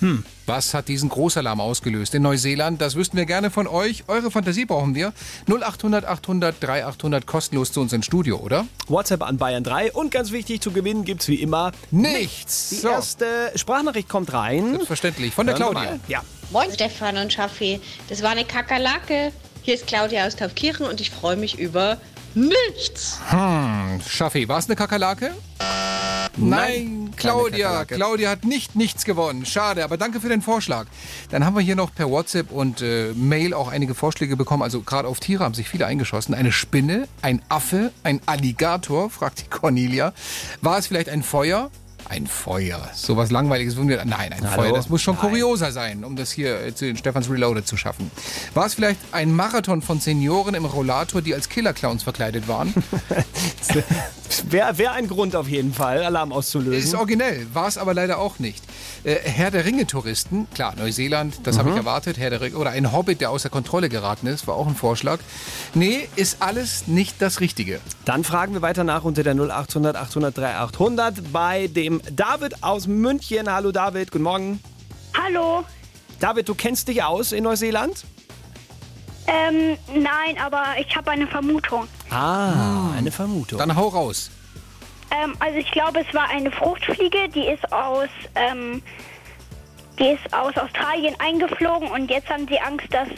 Hm. 0.00 0.24
Was 0.46 0.74
hat 0.74 0.86
diesen 0.86 1.08
Großalarm 1.08 1.60
ausgelöst 1.60 2.14
in 2.14 2.22
Neuseeland? 2.22 2.80
Das 2.80 2.94
wüssten 2.94 3.16
wir 3.16 3.26
gerne 3.26 3.50
von 3.50 3.66
euch. 3.66 4.04
Eure 4.06 4.30
Fantasie 4.30 4.64
brauchen 4.64 4.94
wir. 4.94 5.12
0800 5.48 6.04
800 6.04 6.62
3800 6.62 7.26
kostenlos 7.26 7.72
zu 7.72 7.80
uns 7.80 7.92
ins 7.92 8.06
Studio, 8.06 8.36
oder? 8.38 8.64
WhatsApp 8.86 9.24
an 9.24 9.38
Bayern 9.38 9.64
3 9.64 9.92
und 9.92 10.12
ganz 10.12 10.30
wichtig, 10.30 10.60
zu 10.60 10.70
gewinnen 10.70 11.04
gibt's 11.04 11.26
wie 11.26 11.42
immer 11.42 11.72
nichts. 11.90 12.68
Die 12.70 12.76
So. 12.76 12.88
erste 12.90 13.26
Sprachnachricht 13.56 14.08
kommt 14.08 14.32
rein. 14.32 14.70
Selbstverständlich, 14.70 15.34
von 15.34 15.46
der 15.46 15.58
Hören 15.58 15.72
Claudia. 15.72 15.98
Ja. 16.06 16.22
Moin 16.52 16.70
Stefan 16.72 17.16
und 17.16 17.32
Schaffi, 17.32 17.80
das 18.08 18.22
war 18.22 18.30
eine 18.30 18.44
Kakerlake. 18.44 19.32
Hier 19.62 19.74
ist 19.74 19.88
Claudia 19.88 20.26
aus 20.28 20.36
Taufkirchen 20.36 20.86
und 20.86 21.00
ich 21.00 21.10
freue 21.10 21.34
mich 21.36 21.58
über 21.58 21.98
nichts. 22.36 23.18
Hm, 23.30 24.00
Schaffi, 24.08 24.48
war 24.48 24.58
es 24.60 24.66
eine 24.66 24.76
Kakerlake? 24.76 25.32
Nein, 26.36 27.12
Claudia. 27.16 27.84
Claudia 27.84 28.30
hat 28.30 28.44
nicht 28.44 28.76
nichts 28.76 29.04
gewonnen. 29.04 29.46
Schade, 29.46 29.84
aber 29.84 29.96
danke 29.96 30.20
für 30.20 30.28
den 30.28 30.42
Vorschlag. 30.42 30.86
Dann 31.30 31.44
haben 31.44 31.54
wir 31.54 31.62
hier 31.62 31.76
noch 31.76 31.94
per 31.94 32.10
WhatsApp 32.10 32.50
und 32.50 32.82
äh, 32.82 33.12
Mail 33.14 33.54
auch 33.54 33.68
einige 33.68 33.94
Vorschläge 33.94 34.36
bekommen. 34.36 34.62
Also 34.62 34.82
gerade 34.82 35.08
auf 35.08 35.20
Tiere 35.20 35.44
haben 35.44 35.54
sich 35.54 35.68
viele 35.68 35.86
eingeschossen. 35.86 36.34
Eine 36.34 36.52
Spinne, 36.52 37.08
ein 37.22 37.42
Affe, 37.48 37.92
ein 38.02 38.20
Alligator, 38.26 39.10
fragt 39.16 39.40
die 39.40 39.48
Cornelia. 39.48 40.12
War 40.60 40.78
es 40.78 40.86
vielleicht 40.86 41.08
ein 41.08 41.22
Feuer? 41.22 41.70
Ein 42.08 42.26
Feuer. 42.26 42.88
Sowas 42.94 43.30
Langweiliges 43.30 43.76
würden 43.76 43.88
wir. 43.88 44.04
Nein, 44.04 44.32
ein 44.32 44.48
Hallo? 44.50 44.62
Feuer. 44.62 44.72
Das 44.72 44.88
muss 44.88 45.02
schon 45.02 45.16
Nein. 45.16 45.28
kurioser 45.30 45.72
sein, 45.72 46.04
um 46.04 46.14
das 46.14 46.30
hier 46.30 46.60
äh, 46.66 46.74
zu 46.74 46.84
den 46.84 46.96
Stefans 46.96 47.28
Reloaded 47.28 47.66
zu 47.66 47.76
schaffen. 47.76 48.10
War 48.54 48.66
es 48.66 48.74
vielleicht 48.74 49.00
ein 49.12 49.32
Marathon 49.34 49.82
von 49.82 49.98
Senioren 50.00 50.54
im 50.54 50.64
Rollator, 50.66 51.20
die 51.20 51.34
als 51.34 51.48
Killerclowns 51.48 52.04
verkleidet 52.04 52.46
waren? 52.48 52.72
Wäre 54.50 54.76
wär 54.78 54.92
ein 54.92 55.08
Grund 55.08 55.36
auf 55.36 55.48
jeden 55.48 55.72
Fall, 55.72 56.02
Alarm 56.04 56.32
auszulösen. 56.32 56.78
Ist 56.78 56.94
originell, 56.94 57.46
war 57.52 57.68
es 57.68 57.78
aber 57.78 57.94
leider 57.94 58.18
auch 58.18 58.38
nicht. 58.38 58.62
Äh, 59.04 59.16
Herr 59.22 59.50
der 59.50 59.64
Ringe-Touristen, 59.64 60.46
klar, 60.54 60.74
Neuseeland, 60.76 61.40
das 61.44 61.58
habe 61.58 61.68
ich 61.70 61.74
Mhm. 61.74 61.80
erwartet. 61.80 62.18
Herr 62.18 62.30
der 62.30 62.40
Ringe, 62.40 62.56
oder 62.56 62.70
ein 62.70 62.92
Hobbit, 62.92 63.20
der 63.20 63.30
außer 63.30 63.50
Kontrolle 63.50 63.88
geraten 63.88 64.26
ist, 64.26 64.46
war 64.46 64.56
auch 64.56 64.66
ein 64.66 64.74
Vorschlag. 64.74 65.20
Nee, 65.74 66.08
ist 66.16 66.38
alles 66.40 66.86
nicht 66.88 67.16
das 67.22 67.40
Richtige. 67.40 67.80
Dann 68.04 68.24
fragen 68.24 68.52
wir 68.52 68.62
weiter 68.62 68.84
nach 68.84 69.04
unter 69.04 69.22
der 69.22 69.34
0800 69.34 69.96
800 69.96 70.36
3800 70.38 71.32
bei 71.32 71.68
dem 71.68 71.95
David 72.10 72.62
aus 72.62 72.86
München. 72.86 73.50
Hallo 73.50 73.72
David, 73.72 74.10
guten 74.10 74.24
Morgen. 74.24 74.60
Hallo. 75.16 75.64
David, 76.20 76.48
du 76.48 76.54
kennst 76.54 76.88
dich 76.88 77.02
aus 77.02 77.32
in 77.32 77.44
Neuseeland? 77.44 78.04
Ähm, 79.26 79.76
nein, 79.94 80.38
aber 80.42 80.64
ich 80.78 80.94
habe 80.96 81.10
eine 81.10 81.26
Vermutung. 81.26 81.88
Ah, 82.10 82.92
eine 82.96 83.10
Vermutung. 83.10 83.58
Dann 83.58 83.74
hau 83.74 83.88
raus. 83.88 84.30
Ähm, 85.10 85.34
also 85.40 85.58
ich 85.58 85.70
glaube, 85.70 86.00
es 86.00 86.14
war 86.14 86.28
eine 86.28 86.50
Fruchtfliege, 86.50 87.28
die 87.28 87.46
ist 87.46 87.72
aus, 87.72 88.08
ähm, 88.34 88.82
die 89.98 90.08
ist 90.08 90.32
aus 90.32 90.56
Australien 90.56 91.14
eingeflogen 91.18 91.90
und 91.90 92.10
jetzt 92.10 92.28
haben 92.28 92.46
sie 92.48 92.60
Angst, 92.60 92.86
dass 92.90 93.08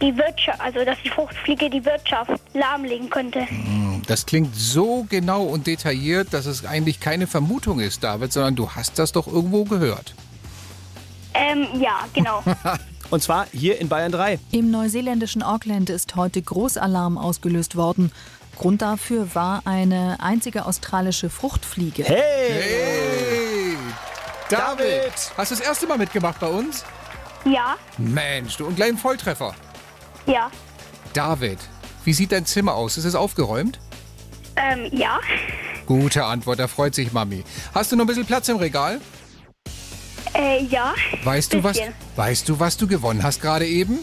die 0.00 0.16
Wirtschaft, 0.16 0.60
also 0.60 0.84
dass 0.84 0.96
die 1.04 1.10
Fruchtfliege 1.10 1.68
die 1.70 1.84
Wirtschaft 1.84 2.30
lahmlegen 2.54 3.10
könnte. 3.10 3.40
Hm, 3.48 4.02
Das 4.06 4.26
klingt 4.26 4.54
so 4.54 5.06
genau 5.08 5.42
und 5.44 5.66
detailliert, 5.66 6.32
dass 6.32 6.46
es 6.46 6.64
eigentlich 6.64 7.00
keine 7.00 7.26
Vermutung 7.26 7.80
ist, 7.80 8.02
David, 8.04 8.32
sondern 8.32 8.56
du 8.56 8.70
hast 8.70 8.98
das 8.98 9.12
doch 9.12 9.26
irgendwo 9.26 9.64
gehört. 9.64 10.14
Ähm, 11.34 11.66
ja, 11.80 12.00
genau. 12.14 12.42
Und 13.10 13.22
zwar 13.22 13.46
hier 13.52 13.80
in 13.80 13.88
Bayern 13.88 14.12
3. 14.12 14.38
Im 14.50 14.70
neuseeländischen 14.70 15.42
Auckland 15.42 15.88
ist 15.88 16.14
heute 16.16 16.42
Großalarm 16.42 17.16
ausgelöst 17.16 17.74
worden. 17.74 18.12
Grund 18.58 18.82
dafür 18.82 19.34
war 19.34 19.62
eine 19.64 20.18
einzige 20.20 20.66
australische 20.66 21.30
Fruchtfliege. 21.30 22.04
Hey! 22.04 23.76
David! 24.50 25.12
Hast 25.36 25.50
du 25.52 25.54
das 25.56 25.60
erste 25.64 25.86
Mal 25.86 25.96
mitgemacht 25.96 26.38
bei 26.40 26.48
uns? 26.48 26.84
Ja, 27.44 27.76
Mensch, 27.96 28.56
du 28.56 28.66
und 28.66 28.76
gleich 28.76 28.88
ein 28.90 28.98
Volltreffer. 28.98 29.54
Ja, 30.28 30.50
David, 31.12 31.58
wie 32.04 32.12
sieht 32.12 32.32
dein 32.32 32.46
Zimmer 32.46 32.74
aus? 32.74 32.96
Ist 32.96 33.04
es 33.04 33.14
aufgeräumt? 33.14 33.80
ähm, 34.56 34.88
ja. 34.92 35.20
Gute 35.86 36.24
Antwort, 36.24 36.58
da 36.58 36.68
freut 36.68 36.94
sich 36.94 37.12
Mami. 37.12 37.44
Hast 37.74 37.92
du 37.92 37.96
noch 37.96 38.04
ein 38.04 38.08
bisschen 38.08 38.26
Platz 38.26 38.48
im 38.48 38.56
Regal? 38.56 39.00
Äh, 40.34 40.64
ja. 40.64 40.94
Weißt 41.24 41.54
du 41.54 41.62
was? 41.64 41.78
Weißt 42.16 42.48
du, 42.48 42.60
was 42.60 42.76
du 42.76 42.86
gewonnen 42.86 43.22
hast 43.22 43.40
gerade 43.40 43.66
eben? 43.66 44.00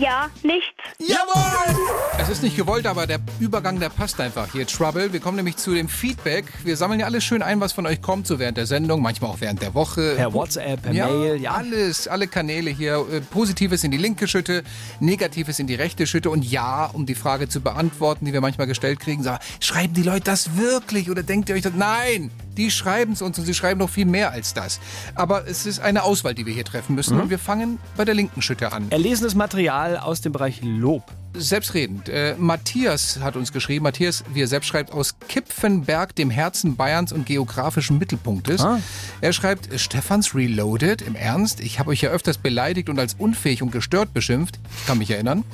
Ja, 0.00 0.30
nichts. 0.42 0.72
Jawohl! 0.98 1.76
Es 2.18 2.30
ist 2.30 2.42
nicht 2.42 2.56
gewollt, 2.56 2.86
aber 2.86 3.06
der 3.06 3.18
Übergang, 3.40 3.78
der 3.78 3.90
passt 3.90 4.18
einfach 4.20 4.50
hier. 4.50 4.66
Trouble, 4.66 5.12
wir 5.12 5.20
kommen 5.20 5.36
nämlich 5.36 5.58
zu 5.58 5.74
dem 5.74 5.86
Feedback. 5.86 6.46
Wir 6.64 6.78
sammeln 6.78 7.00
ja 7.00 7.06
alles 7.06 7.24
schön 7.24 7.42
ein, 7.42 7.60
was 7.60 7.72
von 7.72 7.86
euch 7.86 8.00
kommt, 8.00 8.26
so 8.26 8.38
während 8.38 8.56
der 8.56 8.64
Sendung, 8.64 9.02
manchmal 9.02 9.30
auch 9.30 9.40
während 9.40 9.60
der 9.60 9.74
Woche. 9.74 10.14
Per 10.16 10.32
WhatsApp, 10.32 10.82
per 10.82 10.92
ja, 10.92 11.08
Mail, 11.08 11.42
ja. 11.42 11.52
Alles, 11.52 12.08
alle 12.08 12.26
Kanäle 12.26 12.70
hier. 12.70 13.04
Äh, 13.12 13.20
Positives 13.20 13.84
in 13.84 13.90
die 13.90 13.98
linke 13.98 14.28
Schütte, 14.28 14.62
Negatives 15.00 15.58
in 15.58 15.66
die 15.66 15.74
rechte 15.74 16.06
Schütte. 16.06 16.30
Und 16.30 16.42
ja, 16.42 16.86
um 16.86 17.04
die 17.04 17.14
Frage 17.14 17.50
zu 17.50 17.60
beantworten, 17.60 18.24
die 18.24 18.32
wir 18.32 18.40
manchmal 18.40 18.66
gestellt 18.66 18.98
kriegen, 18.98 19.22
sagen, 19.22 19.44
schreiben 19.60 19.92
die 19.92 20.04
Leute 20.04 20.24
das 20.24 20.56
wirklich? 20.56 21.10
Oder 21.10 21.22
denkt 21.22 21.50
ihr 21.50 21.54
euch 21.54 21.62
das? 21.62 21.74
Nein! 21.74 22.30
Die 22.56 22.70
schreiben 22.70 23.14
es 23.14 23.22
uns 23.22 23.38
und 23.38 23.46
sie 23.46 23.54
schreiben 23.54 23.80
noch 23.80 23.88
viel 23.88 24.04
mehr 24.04 24.30
als 24.30 24.52
das. 24.52 24.78
Aber 25.14 25.48
es 25.48 25.64
ist 25.64 25.80
eine 25.80 26.02
Auswahl, 26.02 26.34
die 26.34 26.44
wir 26.44 26.52
hier 26.52 26.66
treffen 26.66 26.94
müssen. 26.94 27.16
Mhm. 27.16 27.22
Und 27.22 27.30
wir 27.30 27.38
fangen 27.38 27.78
bei 27.96 28.04
der 28.04 28.14
linken 28.14 28.42
Schütte 28.42 28.72
an. 28.72 28.90
Erlesenes 28.90 29.34
Material 29.34 29.81
aus 29.82 30.20
dem 30.20 30.32
Bereich 30.32 30.60
Lob. 30.62 31.04
Selbstredend. 31.34 32.08
Äh, 32.08 32.34
Matthias 32.38 33.20
hat 33.20 33.36
uns 33.36 33.52
geschrieben. 33.52 33.84
Matthias, 33.84 34.22
wie 34.34 34.42
er 34.42 34.46
selbst 34.46 34.66
schreibt, 34.66 34.92
aus 34.92 35.14
Kipfenberg, 35.28 36.14
dem 36.14 36.30
Herzen 36.30 36.76
Bayerns 36.76 37.10
und 37.10 37.24
geografischen 37.24 37.98
Mittelpunktes. 37.98 38.60
Ah. 38.60 38.80
Er 39.22 39.32
schreibt, 39.32 39.80
Stefans 39.80 40.34
Reloaded, 40.34 41.00
im 41.00 41.14
Ernst, 41.14 41.60
ich 41.60 41.78
habe 41.78 41.90
euch 41.90 42.02
ja 42.02 42.10
öfters 42.10 42.36
beleidigt 42.36 42.90
und 42.90 42.98
als 42.98 43.14
unfähig 43.14 43.62
und 43.62 43.72
gestört 43.72 44.12
beschimpft. 44.12 44.58
Ich 44.80 44.86
kann 44.86 44.98
mich 44.98 45.10
erinnern. 45.10 45.44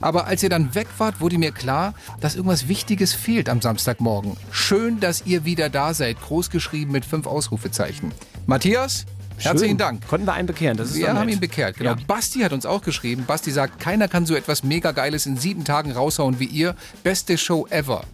Aber 0.00 0.26
als 0.26 0.42
ihr 0.42 0.50
dann 0.50 0.74
weg 0.76 0.86
wart, 0.98 1.20
wurde 1.20 1.36
mir 1.38 1.50
klar, 1.50 1.94
dass 2.20 2.36
irgendwas 2.36 2.68
Wichtiges 2.68 3.12
fehlt 3.12 3.48
am 3.48 3.60
Samstagmorgen. 3.60 4.36
Schön, 4.52 5.00
dass 5.00 5.26
ihr 5.26 5.44
wieder 5.44 5.68
da 5.68 5.94
seid. 5.94 6.20
Großgeschrieben 6.20 6.92
mit 6.92 7.04
fünf 7.04 7.26
Ausrufezeichen. 7.26 8.12
Matthias, 8.46 9.04
herzlichen 9.38 9.72
Schön. 9.72 9.78
Dank. 9.78 10.08
Konnten 10.08 10.26
wir 10.26 10.32
einen 10.32 10.46
bekehren, 10.46 10.76
das 10.76 10.90
ist 10.90 10.96
Wir 10.96 11.14
haben 11.14 11.28
ihn 11.28 11.40
bekehrt, 11.40 11.76
genau. 11.76 11.90
Ja. 11.90 11.96
Basti 12.06 12.40
hat 12.40 12.52
uns 12.52 12.66
auch 12.66 12.82
geschrieben. 12.82 13.24
Basti 13.26 13.50
sagt, 13.50 13.80
keiner 13.80 14.08
kann 14.08 14.26
so 14.26 14.34
etwas 14.34 14.62
mega 14.64 14.92
Geiles 14.92 15.26
in 15.26 15.36
sieben 15.36 15.64
Tagen 15.64 15.92
raushauen 15.92 16.40
wie 16.40 16.46
ihr. 16.46 16.74
Beste 17.02 17.38
Show 17.38 17.66
ever. 17.70 18.04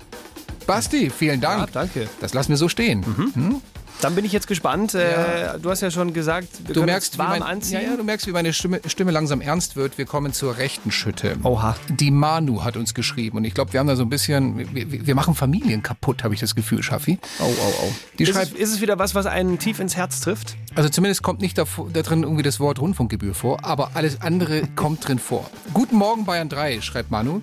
Basti, 0.66 1.10
vielen 1.10 1.40
Dank. 1.40 1.60
Ja, 1.60 1.66
danke. 1.72 2.08
Das 2.20 2.34
lassen 2.34 2.50
wir 2.50 2.56
so 2.56 2.68
stehen. 2.68 3.04
Hm? 3.34 3.60
Dann 4.00 4.14
bin 4.14 4.24
ich 4.24 4.32
jetzt 4.32 4.46
gespannt. 4.46 4.94
Äh, 4.94 5.58
du 5.60 5.68
hast 5.68 5.82
ja 5.82 5.90
schon 5.90 6.14
gesagt, 6.14 6.48
wir 6.66 6.74
Du 6.74 6.84
merkst, 6.84 7.18
warm 7.18 7.30
mein, 7.30 7.42
anziehen. 7.42 7.82
ja, 7.82 7.90
ja, 7.90 7.96
du 7.96 8.02
merkst, 8.04 8.26
wie 8.26 8.32
meine 8.32 8.52
Stimme, 8.54 8.80
Stimme 8.86 9.10
langsam 9.10 9.42
ernst 9.42 9.76
wird. 9.76 9.98
Wir 9.98 10.06
kommen 10.06 10.32
zur 10.32 10.56
rechten 10.56 10.90
Schütte. 10.90 11.36
Oha. 11.42 11.76
Die 11.90 12.10
Manu 12.10 12.64
hat 12.64 12.76
uns 12.78 12.94
geschrieben 12.94 13.36
und 13.36 13.44
ich 13.44 13.52
glaube, 13.52 13.74
wir 13.74 13.80
haben 13.80 13.88
da 13.88 13.96
so 13.96 14.02
ein 14.02 14.08
bisschen, 14.08 14.74
wir, 14.74 15.06
wir 15.06 15.14
machen 15.14 15.34
Familien 15.34 15.82
kaputt, 15.82 16.24
habe 16.24 16.32
ich 16.32 16.40
das 16.40 16.54
Gefühl, 16.54 16.82
Schaffi. 16.82 17.18
Oh, 17.40 17.44
oh, 17.44 17.72
oh. 17.82 17.92
Die 18.18 18.22
ist, 18.22 18.30
schreibt, 18.32 18.54
es, 18.54 18.58
ist 18.58 18.72
es 18.72 18.80
wieder 18.80 18.98
was, 18.98 19.14
was 19.14 19.26
einen 19.26 19.58
tief 19.58 19.80
ins 19.80 19.96
Herz 19.96 20.20
trifft? 20.20 20.56
Also 20.74 20.88
zumindest 20.88 21.22
kommt 21.22 21.42
nicht 21.42 21.58
da, 21.58 21.64
da 21.92 22.02
drin 22.02 22.22
irgendwie 22.22 22.42
das 22.42 22.58
Wort 22.58 22.80
Rundfunkgebühr 22.80 23.34
vor, 23.34 23.64
aber 23.64 23.90
alles 23.94 24.22
andere 24.22 24.62
kommt 24.76 25.06
drin 25.06 25.18
vor. 25.18 25.50
Guten 25.74 25.96
Morgen 25.96 26.24
Bayern 26.24 26.48
3, 26.48 26.80
schreibt 26.80 27.10
Manu. 27.10 27.40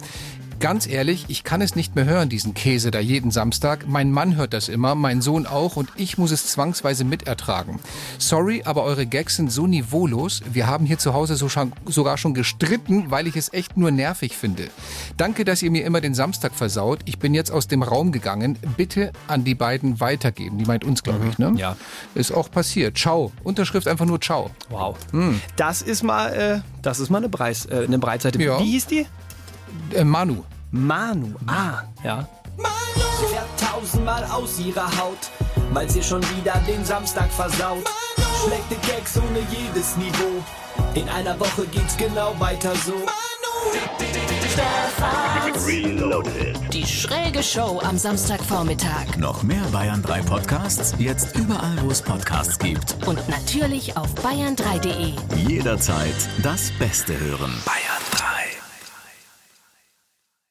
Ganz 0.60 0.88
ehrlich, 0.88 1.26
ich 1.28 1.43
kann 1.43 1.62
es 1.62 1.76
nicht 1.76 1.96
mehr 1.96 2.06
hören, 2.06 2.30
diesen 2.30 2.56
Käse 2.56 2.89
da 2.89 3.00
jeden 3.00 3.30
Samstag. 3.30 3.88
Mein 3.88 4.12
Mann 4.12 4.36
hört 4.36 4.54
das 4.54 4.70
immer, 4.70 4.96
mein 4.96 5.22
Sohn 5.22 5.46
auch 5.46 5.76
und 5.76 5.89
ich 5.98 6.17
muss 6.17 6.32
es 6.32 6.48
zwangsweise 6.48 7.04
mitertragen. 7.04 7.80
Sorry, 8.17 8.63
aber 8.65 8.84
eure 8.84 9.06
Gags 9.06 9.36
sind 9.36 9.52
so 9.52 9.67
niveaulos. 9.67 10.41
Wir 10.52 10.65
haben 10.65 10.88
hier 10.88 10.98
zu 10.98 11.13
Hause 11.13 11.36
so 11.36 11.48
schon, 11.48 11.74
sogar 11.86 12.17
schon 12.17 12.34
gestritten, 12.34 13.12
weil 13.12 13.28
ich 13.28 13.36
es 13.36 13.54
echt 13.54 13.78
nur 13.78 13.91
nervig 13.91 14.36
finde. 14.36 14.70
Danke, 15.15 15.46
dass 15.46 15.62
ihr 15.62 15.70
mir 15.70 15.86
immer 15.86 16.02
den 16.02 16.15
Samstag 16.15 16.56
versaut. 16.56 17.02
Ich 17.06 17.20
bin 17.20 17.36
jetzt 17.36 17.52
aus 17.52 17.67
dem 17.67 17.84
Raum 17.84 18.12
gegangen. 18.12 18.58
Bitte 18.76 19.12
an 19.28 19.43
die 19.43 19.56
beiden 19.56 20.00
weitergeben. 20.00 20.58
Die 20.58 20.65
meint 20.65 20.84
uns, 20.84 21.04
glaube 21.04 21.28
ich, 21.30 21.38
ne? 21.38 21.54
Ja. 21.58 21.78
Ist 22.15 22.32
auch 22.32 22.50
passiert. 22.50 22.98
Ciao. 22.98 23.32
Unterschrift 23.43 23.88
einfach 23.88 24.06
nur 24.06 24.20
Ciao. 24.20 24.50
Wow. 24.70 24.98
Hm. 25.12 25.39
Das 25.56 25.84
ist 25.84 26.02
mal, 26.02 26.34
äh, 26.34 26.60
das 26.82 27.00
ist 27.00 27.12
mal 27.12 27.20
eine, 27.20 27.30
Preis, 27.30 27.67
äh, 27.67 27.84
eine 27.86 28.00
Breitseite. 28.00 28.41
Ja. 28.41 28.60
Wie 28.60 28.72
hieß 28.72 28.88
die? 28.88 29.06
Äh, 29.93 30.03
Manu. 30.03 30.43
Manu, 30.71 31.34
ah. 31.47 31.84
Ja. 32.03 32.27
Manu! 32.58 32.69
Sie 33.19 33.25
fährt 33.25 33.47
tausendmal 33.60 34.23
aus 34.25 34.60
ihrer 34.60 34.86
Haut, 34.97 35.32
weil 35.71 35.89
sie 35.89 36.03
schon 36.03 36.21
wieder 36.38 36.56
den 36.67 36.84
Samstag 36.84 37.32
versaut. 37.32 37.84
Manu! 37.84 38.27
Schlechte 38.45 38.75
Gags 38.88 39.17
ohne 39.17 39.39
jedes 39.49 39.95
Niveau. 39.97 40.43
In 40.93 41.08
einer 41.10 41.39
Woche 41.39 41.65
geht's 41.67 41.97
genau 41.97 42.36
weiter 42.39 42.73
so. 42.86 42.93
Reloaded. 45.65 46.58
Die 46.73 46.86
schräge 46.86 47.43
Show 47.43 47.82
am 47.84 47.97
Samstagvormittag. 47.97 49.17
Noch 49.17 49.43
mehr 49.43 49.62
Bayern 49.71 50.01
3 50.01 50.21
Podcasts, 50.21 50.93
jetzt 50.97 51.36
überall, 51.36 51.77
wo 51.84 51.89
es 51.89 52.01
Podcasts 52.01 52.58
gibt. 52.58 52.95
Und 53.06 53.27
natürlich 53.30 53.97
auf 53.97 54.08
bayern3.de. 54.23 55.13
Jederzeit 55.47 56.15
das 56.41 56.71
Beste 56.80 57.19
hören. 57.19 57.53
Bayern 57.65 58.03
3. 58.12 58.37